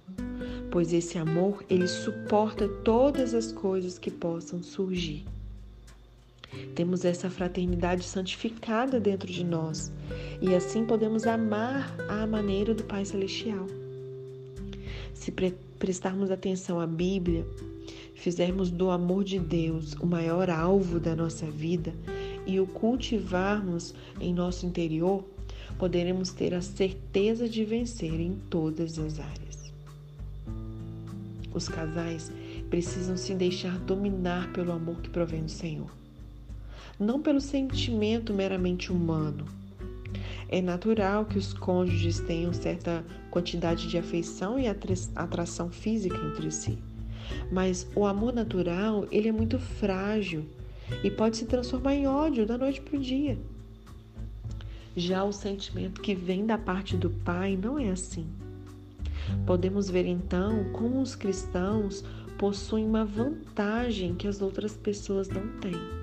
pois 0.70 0.92
esse 0.92 1.18
amor 1.18 1.64
ele 1.68 1.86
suporta 1.86 2.68
todas 2.68 3.34
as 3.34 3.52
coisas 3.52 3.98
que 3.98 4.10
possam 4.10 4.62
surgir. 4.62 5.24
Temos 6.74 7.04
essa 7.04 7.28
fraternidade 7.28 8.04
santificada 8.04 8.98
dentro 8.98 9.30
de 9.30 9.44
nós 9.44 9.92
e 10.40 10.54
assim 10.54 10.84
podemos 10.84 11.26
amar 11.26 11.94
à 12.08 12.26
maneira 12.26 12.74
do 12.74 12.84
Pai 12.84 13.04
Celestial. 13.04 13.66
Se 15.14 15.30
pre 15.30 15.54
prestarmos 15.78 16.30
atenção 16.30 16.80
à 16.80 16.86
Bíblia, 16.86 17.46
fizermos 18.14 18.70
do 18.70 18.90
amor 18.90 19.22
de 19.22 19.38
Deus 19.38 19.94
o 19.94 20.06
maior 20.06 20.50
alvo 20.50 20.98
da 20.98 21.14
nossa 21.14 21.46
vida 21.46 21.92
e 22.46 22.58
o 22.58 22.66
cultivarmos 22.66 23.94
em 24.20 24.32
nosso 24.34 24.66
interior, 24.66 25.24
poderemos 25.78 26.30
ter 26.30 26.54
a 26.54 26.62
certeza 26.62 27.48
de 27.48 27.64
vencer 27.64 28.18
em 28.18 28.34
todas 28.50 28.98
as 28.98 29.20
áreas. 29.20 29.57
Os 31.58 31.68
casais 31.68 32.30
precisam 32.70 33.16
se 33.16 33.34
deixar 33.34 33.76
dominar 33.80 34.52
pelo 34.52 34.70
amor 34.70 35.00
que 35.00 35.10
provém 35.10 35.42
do 35.42 35.50
Senhor, 35.50 35.90
não 37.00 37.20
pelo 37.20 37.40
sentimento 37.40 38.32
meramente 38.32 38.92
humano. 38.92 39.44
É 40.48 40.62
natural 40.62 41.24
que 41.24 41.36
os 41.36 41.52
cônjuges 41.52 42.20
tenham 42.20 42.52
certa 42.52 43.04
quantidade 43.28 43.88
de 43.88 43.98
afeição 43.98 44.56
e 44.56 44.68
atração 44.68 45.68
física 45.68 46.16
entre 46.28 46.48
si, 46.52 46.78
mas 47.50 47.90
o 47.92 48.06
amor 48.06 48.32
natural 48.32 49.08
ele 49.10 49.26
é 49.26 49.32
muito 49.32 49.58
frágil 49.58 50.46
e 51.02 51.10
pode 51.10 51.38
se 51.38 51.44
transformar 51.44 51.96
em 51.96 52.06
ódio 52.06 52.46
da 52.46 52.56
noite 52.56 52.80
para 52.80 52.96
o 52.96 53.02
dia. 53.02 53.36
Já 54.96 55.24
o 55.24 55.32
sentimento 55.32 56.00
que 56.00 56.14
vem 56.14 56.46
da 56.46 56.56
parte 56.56 56.96
do 56.96 57.10
Pai 57.10 57.58
não 57.60 57.80
é 57.80 57.90
assim. 57.90 58.28
Podemos 59.46 59.88
ver 59.88 60.06
então 60.06 60.64
como 60.72 61.00
os 61.00 61.14
cristãos 61.14 62.04
possuem 62.38 62.86
uma 62.86 63.04
vantagem 63.04 64.14
que 64.14 64.28
as 64.28 64.40
outras 64.40 64.76
pessoas 64.76 65.28
não 65.28 65.46
têm. 65.60 65.98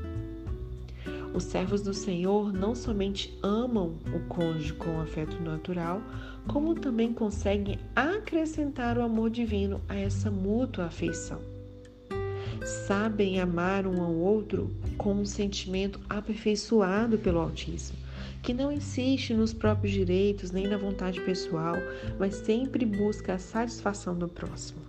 Os 1.34 1.44
servos 1.44 1.82
do 1.82 1.94
Senhor 1.94 2.54
não 2.54 2.74
somente 2.74 3.38
amam 3.44 3.98
o 4.14 4.20
cônjuge 4.30 4.74
com 4.74 5.02
afeto 5.02 5.42
natural, 5.42 6.02
como 6.48 6.76
também 6.76 7.12
conseguem 7.12 7.78
acrescentar 7.96 8.98
o 8.98 9.02
amor 9.02 9.30
divino 9.30 9.82
a 9.90 9.96
essa 9.96 10.32
mútua 10.32 10.86
afeição. 10.86 11.42
Sabem 12.88 13.40
amar 13.40 13.86
um 13.86 14.02
ao 14.02 14.14
outro 14.14 14.74
com 14.98 15.14
um 15.14 15.26
sentimento 15.26 16.00
aperfeiçoado 16.10 17.18
pelo 17.18 17.40
Altíssimo 17.40 18.05
que 18.46 18.54
não 18.54 18.72
insiste 18.72 19.34
nos 19.34 19.52
próprios 19.52 19.92
direitos 19.92 20.52
nem 20.52 20.68
na 20.68 20.78
vontade 20.78 21.20
pessoal, 21.22 21.76
mas 22.20 22.36
sempre 22.36 22.86
busca 22.86 23.34
a 23.34 23.40
satisfação 23.40 24.16
do 24.16 24.28
próximo. 24.28 24.82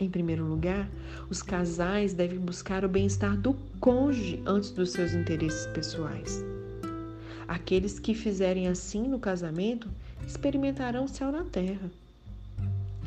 Em 0.00 0.08
primeiro 0.08 0.42
lugar, 0.42 0.88
os 1.28 1.42
casais 1.42 2.14
devem 2.14 2.38
buscar 2.38 2.86
o 2.86 2.88
bem-estar 2.88 3.36
do 3.36 3.52
cônjuge 3.78 4.42
antes 4.46 4.70
dos 4.70 4.92
seus 4.92 5.12
interesses 5.12 5.66
pessoais. 5.66 6.42
Aqueles 7.46 7.98
que 7.98 8.14
fizerem 8.14 8.66
assim 8.66 9.02
no 9.02 9.18
casamento 9.18 9.86
experimentarão 10.26 11.04
o 11.04 11.08
céu 11.08 11.30
na 11.30 11.44
terra. 11.44 11.90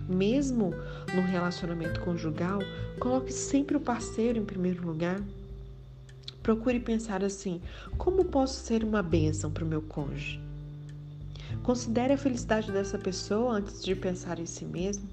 Mesmo 0.08 0.72
no 1.16 1.22
relacionamento 1.22 2.00
conjugal, 2.02 2.60
coloque 3.00 3.34
sempre 3.34 3.76
o 3.76 3.80
parceiro 3.80 4.38
em 4.38 4.46
primeiro 4.46 4.86
lugar. 4.86 5.20
Procure 6.42 6.80
pensar 6.80 7.24
assim: 7.24 7.62
como 7.98 8.26
posso 8.26 8.64
ser 8.64 8.84
uma 8.84 9.04
bênção 9.04 9.52
para 9.52 9.64
o 9.64 9.68
meu 9.68 9.82
cônjuge? 9.82 10.42
Considere 11.64 12.14
a 12.14 12.18
felicidade 12.18 12.72
dessa 12.72 12.98
pessoa 12.98 13.54
antes 13.54 13.84
de 13.84 13.96
pensar 13.96 14.40
em 14.40 14.46
si 14.46 14.66
mesmo. 14.66 15.08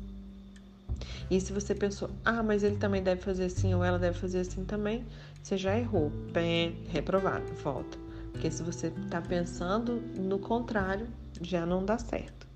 E 1.30 1.40
se 1.40 1.52
você 1.52 1.74
pensou, 1.74 2.08
ah, 2.24 2.42
mas 2.42 2.62
ele 2.62 2.76
também 2.76 3.02
deve 3.02 3.20
fazer 3.20 3.44
assim 3.44 3.74
ou 3.74 3.84
ela 3.84 3.98
deve 3.98 4.18
fazer 4.18 4.40
assim 4.40 4.64
também, 4.64 5.04
você 5.42 5.56
já 5.56 5.76
errou. 5.76 6.10
Bem, 6.32 6.76
reprovado, 6.88 7.52
volta. 7.62 7.98
Porque 8.32 8.50
se 8.50 8.62
você 8.62 8.88
está 8.88 9.20
pensando 9.20 10.00
no 10.16 10.38
contrário, 10.38 11.08
já 11.42 11.66
não 11.66 11.84
dá 11.84 11.98
certo. 11.98 12.46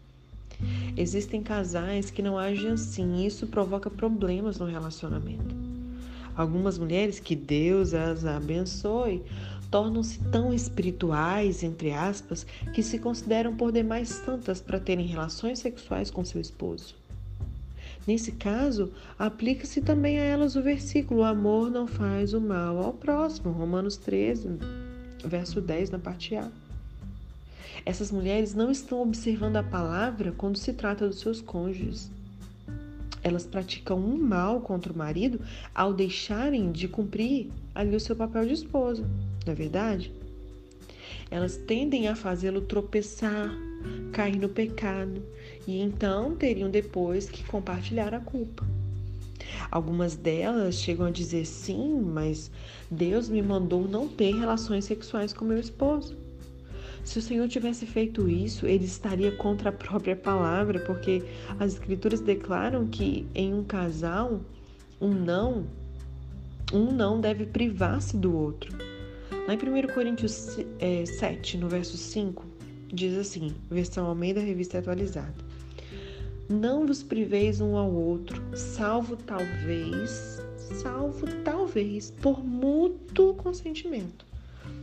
Existem 0.97 1.43
casais 1.43 2.11
que 2.11 2.23
não 2.23 2.39
agem 2.39 2.73
assim 2.73 3.17
e 3.17 3.27
isso 3.27 3.47
provoca 3.47 3.91
problemas 3.91 4.59
no 4.59 4.67
relacionamento. 4.67 5.60
Algumas 6.41 6.79
mulheres, 6.79 7.21
que 7.21 7.37
Deus 7.37 7.93
as 7.93 8.25
abençoe, 8.25 9.23
tornam-se 9.71 10.19
tão 10.33 10.55
espirituais, 10.55 11.63
entre 11.63 11.93
aspas, 11.93 12.47
que 12.73 12.83
se 12.83 12.99
consideram 12.99 13.55
por 13.55 13.71
demais 13.71 14.09
santas 14.09 14.59
para 14.59 14.81
terem 14.81 15.05
relações 15.05 15.59
sexuais 15.59 16.11
com 16.11 16.25
seu 16.25 16.41
esposo. 16.41 16.95
Nesse 18.07 18.33
caso, 18.33 18.91
aplica-se 19.19 19.83
também 19.83 20.19
a 20.19 20.25
elas 20.25 20.57
o 20.57 20.63
versículo: 20.63 21.21
o 21.21 21.25
amor 21.25 21.71
não 21.71 21.87
faz 21.87 22.33
o 22.33 22.41
mal 22.41 22.79
ao 22.79 22.95
próximo, 22.95 23.53
Romanos 23.53 23.99
13, 23.99 24.49
verso 25.23 25.61
10, 25.61 25.91
na 25.91 25.99
parte 25.99 26.37
A. 26.37 26.51
Essas 27.85 28.11
mulheres 28.11 28.55
não 28.55 28.71
estão 28.71 29.03
observando 29.03 29.57
a 29.57 29.63
palavra 29.63 30.33
quando 30.33 30.57
se 30.57 30.73
trata 30.73 31.07
dos 31.07 31.21
seus 31.21 31.43
cônjuges. 31.43 32.11
Elas 33.23 33.47
praticam 33.47 33.99
um 33.99 34.17
mal 34.17 34.61
contra 34.61 34.93
o 34.93 34.97
marido 34.97 35.41
ao 35.75 35.93
deixarem 35.93 36.73
de 36.73 36.89
cumprir 36.89 37.50
ali 37.75 37.95
o 37.95 38.00
seu 38.00 38.17
papel 38.17 38.47
de 38.47 38.55
esposa, 38.55 39.03
não 39.47 39.53
é 39.53 39.55
verdade? 39.55 40.12
Elas 41.31 41.57
tendem 41.57 42.09
a 42.09 42.17
fazê-lo 42.17 42.62
tropeçar, 42.62 43.50
cair 44.12 44.37
no 44.37 44.49
pecado 44.49 45.23
e 45.67 45.81
então 45.81 46.35
teriam 46.35 46.71
depois 46.71 47.29
que 47.29 47.45
compartilhar 47.45 48.12
a 48.15 48.21
culpa. 48.21 48.67
Algumas 49.71 50.17
delas 50.17 50.77
chegam 50.77 51.07
a 51.07 51.11
dizer 51.11 51.45
sim, 51.45 52.00
mas 52.00 52.50
Deus 52.91 53.29
me 53.29 53.43
mandou 53.43 53.87
não 53.87 54.09
ter 54.09 54.35
relações 54.35 54.85
sexuais 54.85 55.33
com 55.33 55.45
meu 55.45 55.59
esposo. 55.59 56.17
Se 57.11 57.19
o 57.19 57.23
Senhor 57.23 57.49
tivesse 57.49 57.87
feito 57.87 58.29
isso, 58.29 58.69
ele 58.69 58.85
estaria 58.85 59.33
contra 59.33 59.71
a 59.71 59.73
própria 59.73 60.14
palavra, 60.14 60.79
porque 60.79 61.25
as 61.59 61.73
escrituras 61.73 62.21
declaram 62.21 62.87
que 62.87 63.26
em 63.35 63.52
um 63.52 63.64
casal, 63.64 64.40
um 65.00 65.09
não, 65.09 65.67
um 66.73 66.93
não 66.93 67.21
deve 67.21 67.47
privar-se 67.47 68.17
do 68.17 68.33
outro. 68.33 68.79
Lá 69.49 69.55
em 69.55 69.57
1 69.57 69.93
Coríntios 69.93 70.57
é, 70.79 71.05
7, 71.05 71.59
no 71.59 71.69
verso 71.69 71.97
5, 71.97 72.47
diz 72.95 73.19
assim, 73.19 73.57
versão 73.69 74.07
Almeida 74.07 74.38
Revista 74.38 74.79
Atualizada. 74.79 75.35
Não 76.49 76.87
vos 76.87 77.02
priveis 77.02 77.61
um 77.61 77.76
ao 77.76 77.93
outro, 77.93 78.40
salvo 78.57 79.17
talvez, 79.17 80.40
salvo 80.81 81.26
talvez, 81.43 82.12
por 82.23 82.38
mútuo 82.47 83.35
consentimento, 83.35 84.25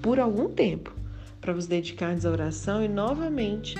por 0.01 0.19
algum 0.19 0.49
tempo, 0.49 0.93
para 1.39 1.53
vos 1.53 1.67
dedicardes 1.67 2.25
à 2.25 2.31
oração 2.31 2.83
e 2.83 2.87
novamente 2.87 3.75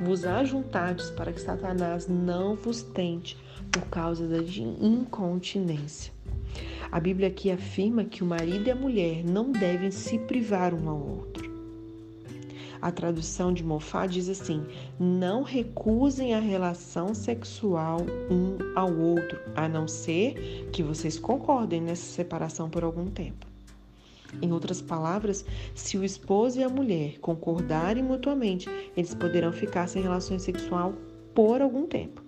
vos 0.00 0.24
ajuntardes 0.24 1.10
para 1.10 1.32
que 1.32 1.40
Satanás 1.40 2.06
não 2.06 2.54
vos 2.54 2.82
tente 2.82 3.36
por 3.70 3.82
causa 3.88 4.26
da 4.26 4.38
incontinência. 4.38 6.12
A 6.90 6.98
Bíblia 6.98 7.28
aqui 7.28 7.50
afirma 7.50 8.04
que 8.04 8.22
o 8.22 8.26
marido 8.26 8.68
e 8.68 8.70
a 8.70 8.76
mulher 8.76 9.24
não 9.24 9.52
devem 9.52 9.90
se 9.90 10.18
privar 10.18 10.72
um 10.72 10.88
ao 10.88 10.98
outro. 10.98 11.48
A 12.80 12.92
tradução 12.92 13.52
de 13.52 13.64
Mofá 13.64 14.06
diz 14.06 14.28
assim: 14.28 14.64
não 14.98 15.42
recusem 15.42 16.34
a 16.34 16.40
relação 16.40 17.12
sexual 17.12 17.98
um 18.30 18.56
ao 18.78 18.96
outro, 18.96 19.40
a 19.56 19.68
não 19.68 19.88
ser 19.88 20.68
que 20.72 20.82
vocês 20.82 21.18
concordem 21.18 21.80
nessa 21.80 22.04
separação 22.04 22.70
por 22.70 22.84
algum 22.84 23.06
tempo. 23.06 23.47
Em 24.42 24.52
outras 24.52 24.80
palavras, 24.80 25.44
se 25.74 25.96
o 25.96 26.04
esposo 26.04 26.60
e 26.60 26.62
a 26.62 26.68
mulher 26.68 27.18
concordarem 27.20 28.02
mutuamente, 28.02 28.68
eles 28.96 29.14
poderão 29.14 29.52
ficar 29.52 29.88
sem 29.88 30.02
relação 30.02 30.38
sexual 30.38 30.94
por 31.34 31.62
algum 31.62 31.86
tempo, 31.86 32.22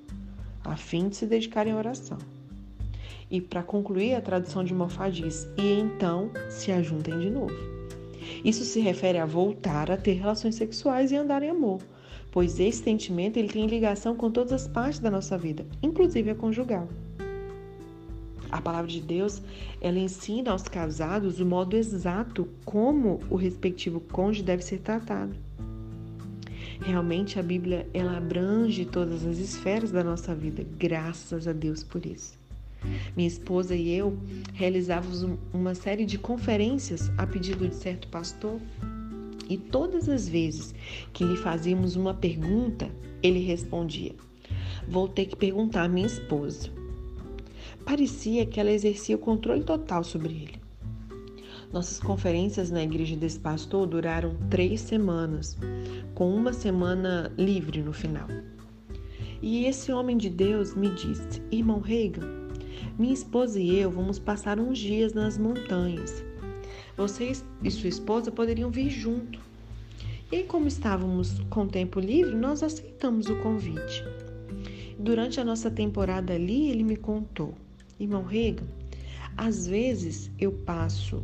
a 0.64 0.76
fim 0.76 1.08
de 1.08 1.16
se 1.16 1.26
dedicarem 1.26 1.72
à 1.72 1.76
oração. 1.76 2.18
E 3.30 3.40
para 3.40 3.62
concluir, 3.62 4.14
a 4.14 4.20
tradução 4.20 4.64
de 4.64 4.74
Mofá 4.74 5.08
diz: 5.08 5.48
e 5.56 5.78
então 5.78 6.30
se 6.48 6.72
ajuntem 6.72 7.18
de 7.18 7.30
novo. 7.30 7.54
Isso 8.44 8.64
se 8.64 8.80
refere 8.80 9.18
a 9.18 9.26
voltar 9.26 9.90
a 9.90 9.96
ter 9.96 10.14
relações 10.14 10.54
sexuais 10.54 11.12
e 11.12 11.16
andar 11.16 11.42
em 11.42 11.50
amor, 11.50 11.80
pois 12.32 12.58
esse 12.58 12.82
sentimento 12.82 13.36
ele 13.36 13.48
tem 13.48 13.66
ligação 13.66 14.16
com 14.16 14.30
todas 14.30 14.52
as 14.52 14.66
partes 14.66 15.00
da 15.00 15.10
nossa 15.10 15.36
vida, 15.38 15.66
inclusive 15.82 16.30
a 16.30 16.34
conjugal. 16.34 16.88
A 18.50 18.60
palavra 18.60 18.90
de 18.90 19.00
Deus, 19.00 19.40
ela 19.80 19.98
ensina 19.98 20.50
aos 20.50 20.62
casados 20.62 21.40
o 21.40 21.46
modo 21.46 21.76
exato 21.76 22.48
como 22.64 23.20
o 23.30 23.36
respectivo 23.36 24.00
cônjuge 24.00 24.42
deve 24.42 24.62
ser 24.62 24.78
tratado. 24.78 25.34
Realmente 26.80 27.38
a 27.38 27.42
Bíblia 27.42 27.86
ela 27.92 28.16
abrange 28.16 28.84
todas 28.84 29.24
as 29.26 29.38
esferas 29.38 29.90
da 29.90 30.02
nossa 30.02 30.34
vida, 30.34 30.66
graças 30.78 31.46
a 31.46 31.52
Deus 31.52 31.84
por 31.84 32.04
isso. 32.04 32.38
Minha 33.14 33.28
esposa 33.28 33.76
e 33.76 33.90
eu 33.90 34.18
realizávamos 34.54 35.26
uma 35.52 35.74
série 35.74 36.06
de 36.06 36.18
conferências 36.18 37.10
a 37.18 37.26
pedido 37.26 37.68
de 37.68 37.74
certo 37.74 38.08
pastor 38.08 38.58
e 39.48 39.58
todas 39.58 40.08
as 40.08 40.28
vezes 40.28 40.74
que 41.12 41.24
lhe 41.24 41.36
fazíamos 41.36 41.96
uma 41.96 42.14
pergunta, 42.14 42.90
ele 43.22 43.40
respondia: 43.40 44.14
Vou 44.88 45.06
ter 45.06 45.26
que 45.26 45.36
perguntar 45.36 45.84
à 45.84 45.88
minha 45.88 46.06
esposa. 46.06 46.79
Parecia 47.84 48.46
que 48.46 48.60
ela 48.60 48.70
exercia 48.70 49.16
o 49.16 49.18
controle 49.18 49.64
total 49.64 50.04
sobre 50.04 50.32
ele. 50.34 50.60
Nossas 51.72 52.00
conferências 52.00 52.70
na 52.70 52.82
igreja 52.82 53.16
desse 53.16 53.38
pastor 53.38 53.86
duraram 53.86 54.36
três 54.48 54.80
semanas, 54.80 55.56
com 56.14 56.34
uma 56.34 56.52
semana 56.52 57.32
livre 57.38 57.80
no 57.80 57.92
final. 57.92 58.26
E 59.40 59.64
esse 59.66 59.92
homem 59.92 60.16
de 60.16 60.28
Deus 60.28 60.74
me 60.74 60.90
disse: 60.90 61.40
Irmão 61.50 61.80
Reagan, 61.80 62.28
minha 62.98 63.14
esposa 63.14 63.60
e 63.60 63.78
eu 63.78 63.90
vamos 63.90 64.18
passar 64.18 64.58
uns 64.58 64.78
dias 64.78 65.14
nas 65.14 65.38
montanhas. 65.38 66.24
Vocês 66.96 67.44
e 67.62 67.70
sua 67.70 67.88
esposa 67.88 68.32
poderiam 68.32 68.70
vir 68.70 68.90
junto. 68.90 69.40
E 70.30 70.42
como 70.42 70.68
estávamos 70.68 71.40
com 71.50 71.66
tempo 71.66 71.98
livre, 71.98 72.34
nós 72.34 72.62
aceitamos 72.62 73.26
o 73.26 73.36
convite. 73.36 74.04
Durante 74.98 75.40
a 75.40 75.44
nossa 75.44 75.70
temporada 75.70 76.34
ali, 76.34 76.68
ele 76.68 76.82
me 76.82 76.96
contou 76.96 77.54
Irmão 78.00 78.24
Regan, 78.24 78.66
às 79.36 79.66
vezes 79.66 80.30
eu 80.38 80.50
passo 80.50 81.22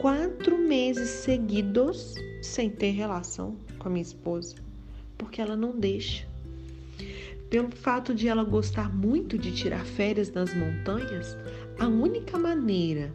quatro 0.00 0.58
meses 0.58 1.08
seguidos 1.08 2.14
sem 2.42 2.70
ter 2.70 2.90
relação 2.90 3.56
com 3.78 3.88
a 3.88 3.90
minha 3.90 4.02
esposa, 4.02 4.56
porque 5.16 5.40
ela 5.40 5.54
não 5.54 5.78
deixa. 5.78 6.26
Pelo 7.50 7.70
fato 7.70 8.14
de 8.14 8.26
ela 8.26 8.42
gostar 8.42 8.94
muito 8.94 9.38
de 9.38 9.52
tirar 9.52 9.84
férias 9.84 10.30
nas 10.32 10.52
montanhas, 10.54 11.36
a 11.78 11.86
única 11.86 12.38
maneira 12.38 13.12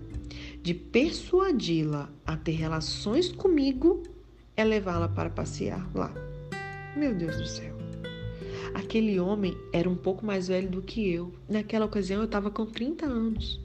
de 0.61 0.73
persuadi-la 0.73 2.09
a 2.25 2.37
ter 2.37 2.53
relações 2.53 3.31
comigo 3.31 4.03
é 4.55 4.63
levá-la 4.63 5.09
para 5.09 5.29
passear 5.29 5.87
lá. 5.93 6.13
Meu 6.95 7.13
Deus 7.13 7.37
do 7.37 7.45
céu. 7.45 7.72
Aquele 8.73 9.19
homem 9.19 9.55
era 9.71 9.89
um 9.89 9.95
pouco 9.95 10.25
mais 10.25 10.47
velho 10.47 10.69
do 10.69 10.81
que 10.81 11.09
eu. 11.11 11.33
Naquela 11.47 11.85
ocasião 11.85 12.21
eu 12.21 12.25
estava 12.25 12.49
com 12.49 12.65
30 12.65 13.05
anos. 13.05 13.61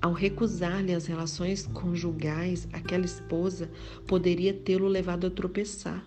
Ao 0.00 0.12
recusar-lhe 0.12 0.92
as 0.92 1.06
relações 1.06 1.66
conjugais, 1.66 2.68
aquela 2.72 3.04
esposa 3.04 3.70
poderia 4.06 4.52
tê-lo 4.52 4.86
levado 4.86 5.26
a 5.26 5.30
tropeçar. 5.30 6.04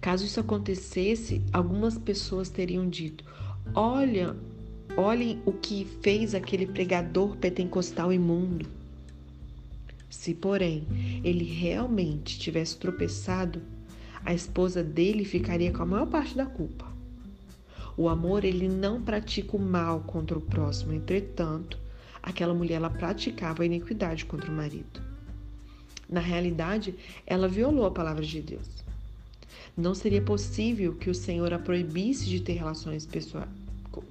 Caso 0.00 0.24
isso 0.24 0.38
acontecesse, 0.38 1.42
algumas 1.52 1.98
pessoas 1.98 2.48
teriam 2.48 2.88
dito: 2.88 3.24
Olha, 3.74 4.36
olhem 4.96 5.42
o 5.44 5.52
que 5.52 5.86
fez 6.00 6.34
aquele 6.34 6.66
pregador 6.66 7.36
pentecostal 7.36 8.12
imundo. 8.12 8.66
Se, 10.08 10.34
porém, 10.34 10.86
ele 11.24 11.44
realmente 11.44 12.38
tivesse 12.38 12.78
tropeçado, 12.78 13.60
a 14.24 14.34
esposa 14.34 14.82
dele 14.82 15.24
ficaria 15.24 15.72
com 15.72 15.82
a 15.82 15.86
maior 15.86 16.06
parte 16.06 16.36
da 16.36 16.46
culpa. 16.46 16.86
O 17.96 18.08
amor, 18.08 18.44
ele 18.44 18.68
não 18.68 19.02
pratica 19.02 19.56
o 19.56 19.60
mal 19.60 20.00
contra 20.00 20.38
o 20.38 20.40
próximo, 20.40 20.92
entretanto, 20.92 21.78
aquela 22.22 22.54
mulher 22.54 22.76
ela 22.76 22.90
praticava 22.90 23.62
a 23.62 23.66
iniquidade 23.66 24.24
contra 24.24 24.50
o 24.50 24.54
marido. 24.54 25.02
Na 26.08 26.20
realidade, 26.20 26.94
ela 27.26 27.48
violou 27.48 27.84
a 27.84 27.90
palavra 27.90 28.24
de 28.24 28.40
Deus. 28.40 28.68
Não 29.76 29.94
seria 29.94 30.22
possível 30.22 30.94
que 30.94 31.10
o 31.10 31.14
Senhor 31.14 31.52
a 31.52 31.58
proibisse 31.58 32.26
de 32.26 32.40
ter 32.40 32.54
relações 32.54 33.04
pessoais, 33.04 33.48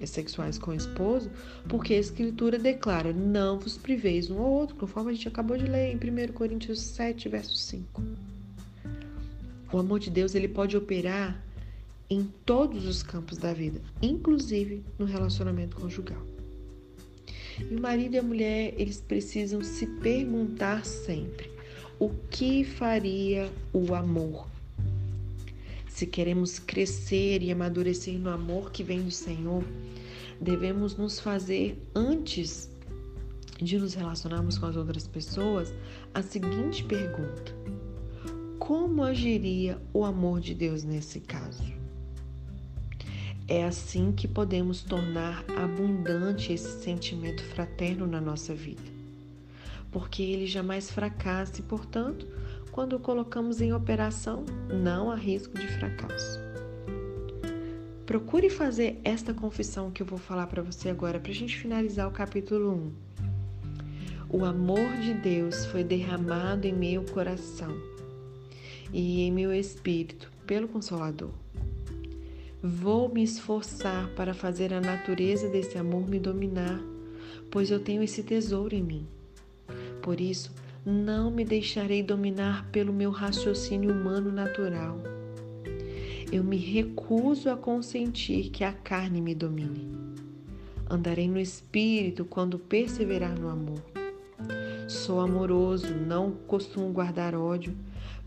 sexuais 0.06 0.58
com 0.58 0.72
o 0.72 0.76
esposo, 0.76 1.30
porque 1.68 1.94
a 1.94 2.00
Escritura 2.00 2.60
declara: 2.60 3.14
não 3.14 3.60
vos 3.60 3.78
priveis 3.78 4.30
um 4.30 4.40
ao 4.40 4.52
outro, 4.52 4.76
conforme 4.76 5.12
a 5.12 5.14
gente 5.14 5.28
acabou 5.28 5.58
de 5.58 5.66
ler 5.66 5.92
em 5.92 5.96
1 5.96 6.34
Coríntios 6.34 6.80
7, 6.80 7.30
verso 7.30 7.56
5. 7.56 8.02
O 9.72 9.78
amor 9.78 10.00
de 10.00 10.10
Deus 10.10 10.34
ele 10.34 10.48
pode 10.48 10.78
operar 10.78 11.44
em 12.10 12.32
todos 12.46 12.86
os 12.86 13.04
campos 13.04 13.38
da 13.38 13.54
vida, 13.54 13.82
inclusive 14.02 14.82
no 14.98 15.06
relacionamento 15.06 15.76
conjugal. 15.76 16.22
E 17.60 17.76
o 17.76 17.82
marido 17.82 18.16
e 18.16 18.20
a 18.20 18.24
mulher, 18.24 18.74
eles 18.78 19.02
precisam 19.02 19.62
se 19.62 19.86
perguntar 19.86 20.86
sempre: 20.86 21.52
o 22.00 22.10
que 22.30 22.64
faria 22.64 23.52
o 23.74 23.94
amor? 23.94 24.48
Se 25.90 26.06
queremos 26.06 26.60
crescer 26.60 27.42
e 27.42 27.52
amadurecer 27.52 28.20
no 28.20 28.30
amor 28.30 28.72
que 28.72 28.84
vem 28.84 29.02
do 29.02 29.12
Senhor, 29.12 29.64
devemos 30.40 30.96
nos 30.96 31.20
fazer 31.20 31.76
antes 31.96 32.70
de 33.60 33.80
nos 33.80 33.96
relacionarmos 33.96 34.60
com 34.60 34.68
as 34.68 34.76
outras 34.76 35.08
pessoas 35.08 35.74
a 36.14 36.22
seguinte 36.22 36.84
pergunta: 36.84 37.54
Como 38.68 39.02
agiria 39.02 39.80
o 39.94 40.04
amor 40.04 40.42
de 40.42 40.54
Deus 40.54 40.84
nesse 40.84 41.22
caso? 41.22 41.64
É 43.48 43.64
assim 43.64 44.12
que 44.12 44.28
podemos 44.28 44.84
tornar 44.84 45.46
abundante 45.58 46.52
esse 46.52 46.84
sentimento 46.84 47.42
fraterno 47.46 48.06
na 48.06 48.20
nossa 48.20 48.54
vida, 48.54 48.84
porque 49.90 50.22
ele 50.22 50.46
jamais 50.46 50.92
fracassa 50.92 51.62
e, 51.62 51.64
portanto, 51.64 52.28
quando 52.70 52.98
o 52.98 53.00
colocamos 53.00 53.62
em 53.62 53.72
operação, 53.72 54.44
não 54.68 55.10
há 55.10 55.16
risco 55.16 55.58
de 55.58 55.68
fracasso. 55.70 56.38
Procure 58.06 58.50
fazer 58.50 59.00
esta 59.02 59.34
confissão 59.34 59.92
que 59.92 60.04
eu 60.04 60.06
vou 60.06 60.20
falar 60.20 60.48
para 60.48 60.62
você 60.62 60.90
agora, 60.90 61.22
para 61.22 61.32
a 61.32 61.36
gente 61.36 61.58
finalizar 61.58 62.06
o 62.06 62.12
capítulo 62.12 62.94
1. 64.30 64.38
O 64.38 64.44
amor 64.44 64.98
de 64.98 65.14
Deus 65.14 65.66
foi 65.68 65.86
derramado 65.86 66.68
em 66.68 66.74
meu 66.74 67.06
coração 67.06 67.74
e 68.94 69.22
em 69.22 69.32
meu 69.32 69.54
espírito 69.54 70.32
pelo 70.46 70.68
Consolador. 70.68 71.32
Vou 72.62 73.08
me 73.08 73.24
esforçar 73.24 74.10
para 74.16 74.34
fazer 74.34 74.74
a 74.74 74.82
natureza 74.82 75.48
desse 75.48 75.78
amor 75.78 76.08
me 76.08 76.20
dominar, 76.20 76.82
pois 77.52 77.70
eu 77.70 77.80
tenho 77.80 78.02
esse 78.02 78.24
tesouro 78.24 78.76
em 78.76 78.84
mim. 78.84 79.08
Por 80.02 80.20
isso, 80.20 80.52
não 80.86 81.30
me 81.30 81.44
deixarei 81.44 82.02
dominar 82.02 82.68
pelo 82.72 82.94
meu 82.94 83.12
raciocínio 83.12 83.92
humano 83.92 84.32
natural. 84.32 85.00
Eu 86.32 86.44
me 86.44 86.58
recuso 86.58 87.50
a 87.50 87.56
consentir 87.56 88.50
que 88.50 88.64
a 88.64 88.74
carne 88.74 89.22
me 89.22 89.36
domine. 89.36 89.98
Andarei 90.90 91.28
no 91.28 91.40
espírito 91.40 92.26
quando 92.26 92.58
perseverar 92.58 93.38
no 93.38 93.50
amor. 93.50 93.82
Sou 94.88 95.20
amoroso, 95.20 95.94
não 95.94 96.32
costumo 96.32 96.92
guardar 96.92 97.36
ódio. 97.36 97.76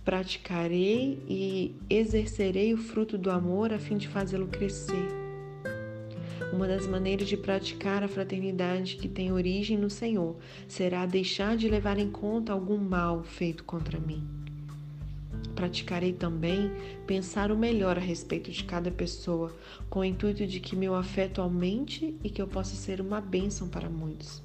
Praticarei 0.04 1.22
e 1.28 1.76
exercerei 1.90 2.72
o 2.72 2.78
fruto 2.78 3.18
do 3.18 3.30
amor 3.30 3.70
a 3.70 3.78
fim 3.78 3.98
de 3.98 4.08
fazê-lo 4.08 4.48
crescer. 4.48 5.06
Uma 6.54 6.66
das 6.66 6.86
maneiras 6.86 7.28
de 7.28 7.36
praticar 7.36 8.02
a 8.02 8.08
fraternidade 8.08 8.96
que 8.96 9.06
tem 9.06 9.30
origem 9.30 9.76
no 9.76 9.90
Senhor 9.90 10.36
será 10.66 11.04
deixar 11.04 11.54
de 11.54 11.68
levar 11.68 11.98
em 11.98 12.10
conta 12.10 12.50
algum 12.50 12.78
mal 12.78 13.22
feito 13.22 13.62
contra 13.62 14.00
mim. 14.00 14.26
Praticarei 15.54 16.14
também 16.14 16.72
pensar 17.06 17.52
o 17.52 17.56
melhor 17.56 17.98
a 17.98 18.00
respeito 18.00 18.50
de 18.50 18.64
cada 18.64 18.90
pessoa, 18.90 19.54
com 19.90 20.00
o 20.00 20.04
intuito 20.04 20.46
de 20.46 20.60
que 20.60 20.74
meu 20.74 20.94
afeto 20.94 21.42
aumente 21.42 22.16
e 22.24 22.30
que 22.30 22.40
eu 22.40 22.48
possa 22.48 22.74
ser 22.74 23.02
uma 23.02 23.20
bênção 23.20 23.68
para 23.68 23.90
muitos. 23.90 24.42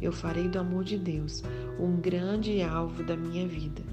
Eu 0.00 0.10
farei 0.10 0.48
do 0.48 0.58
amor 0.58 0.84
de 0.84 0.96
Deus 0.96 1.44
um 1.78 2.00
grande 2.00 2.62
alvo 2.62 3.02
da 3.02 3.16
minha 3.16 3.46
vida 3.46 3.85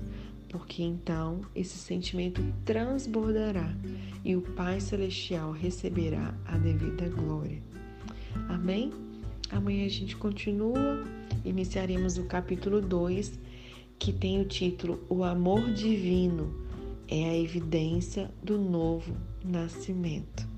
porque 0.53 0.83
então 0.83 1.41
esse 1.55 1.79
sentimento 1.79 2.39
transbordará 2.63 3.75
e 4.23 4.35
o 4.35 4.41
Pai 4.41 4.79
Celestial 4.79 5.51
receberá 5.51 6.31
a 6.45 6.55
devida 6.59 7.09
glória. 7.09 7.59
Amém? 8.47 8.93
Amanhã 9.49 9.87
a 9.87 9.89
gente 9.89 10.15
continua, 10.15 11.03
iniciaremos 11.43 12.19
o 12.19 12.25
capítulo 12.25 12.79
2, 12.81 13.39
que 13.97 14.13
tem 14.13 14.39
o 14.39 14.45
título 14.45 15.03
O 15.09 15.23
Amor 15.23 15.73
Divino 15.73 16.53
é 17.07 17.31
a 17.31 17.37
evidência 17.37 18.29
do 18.43 18.59
novo 18.59 19.17
nascimento. 19.43 20.52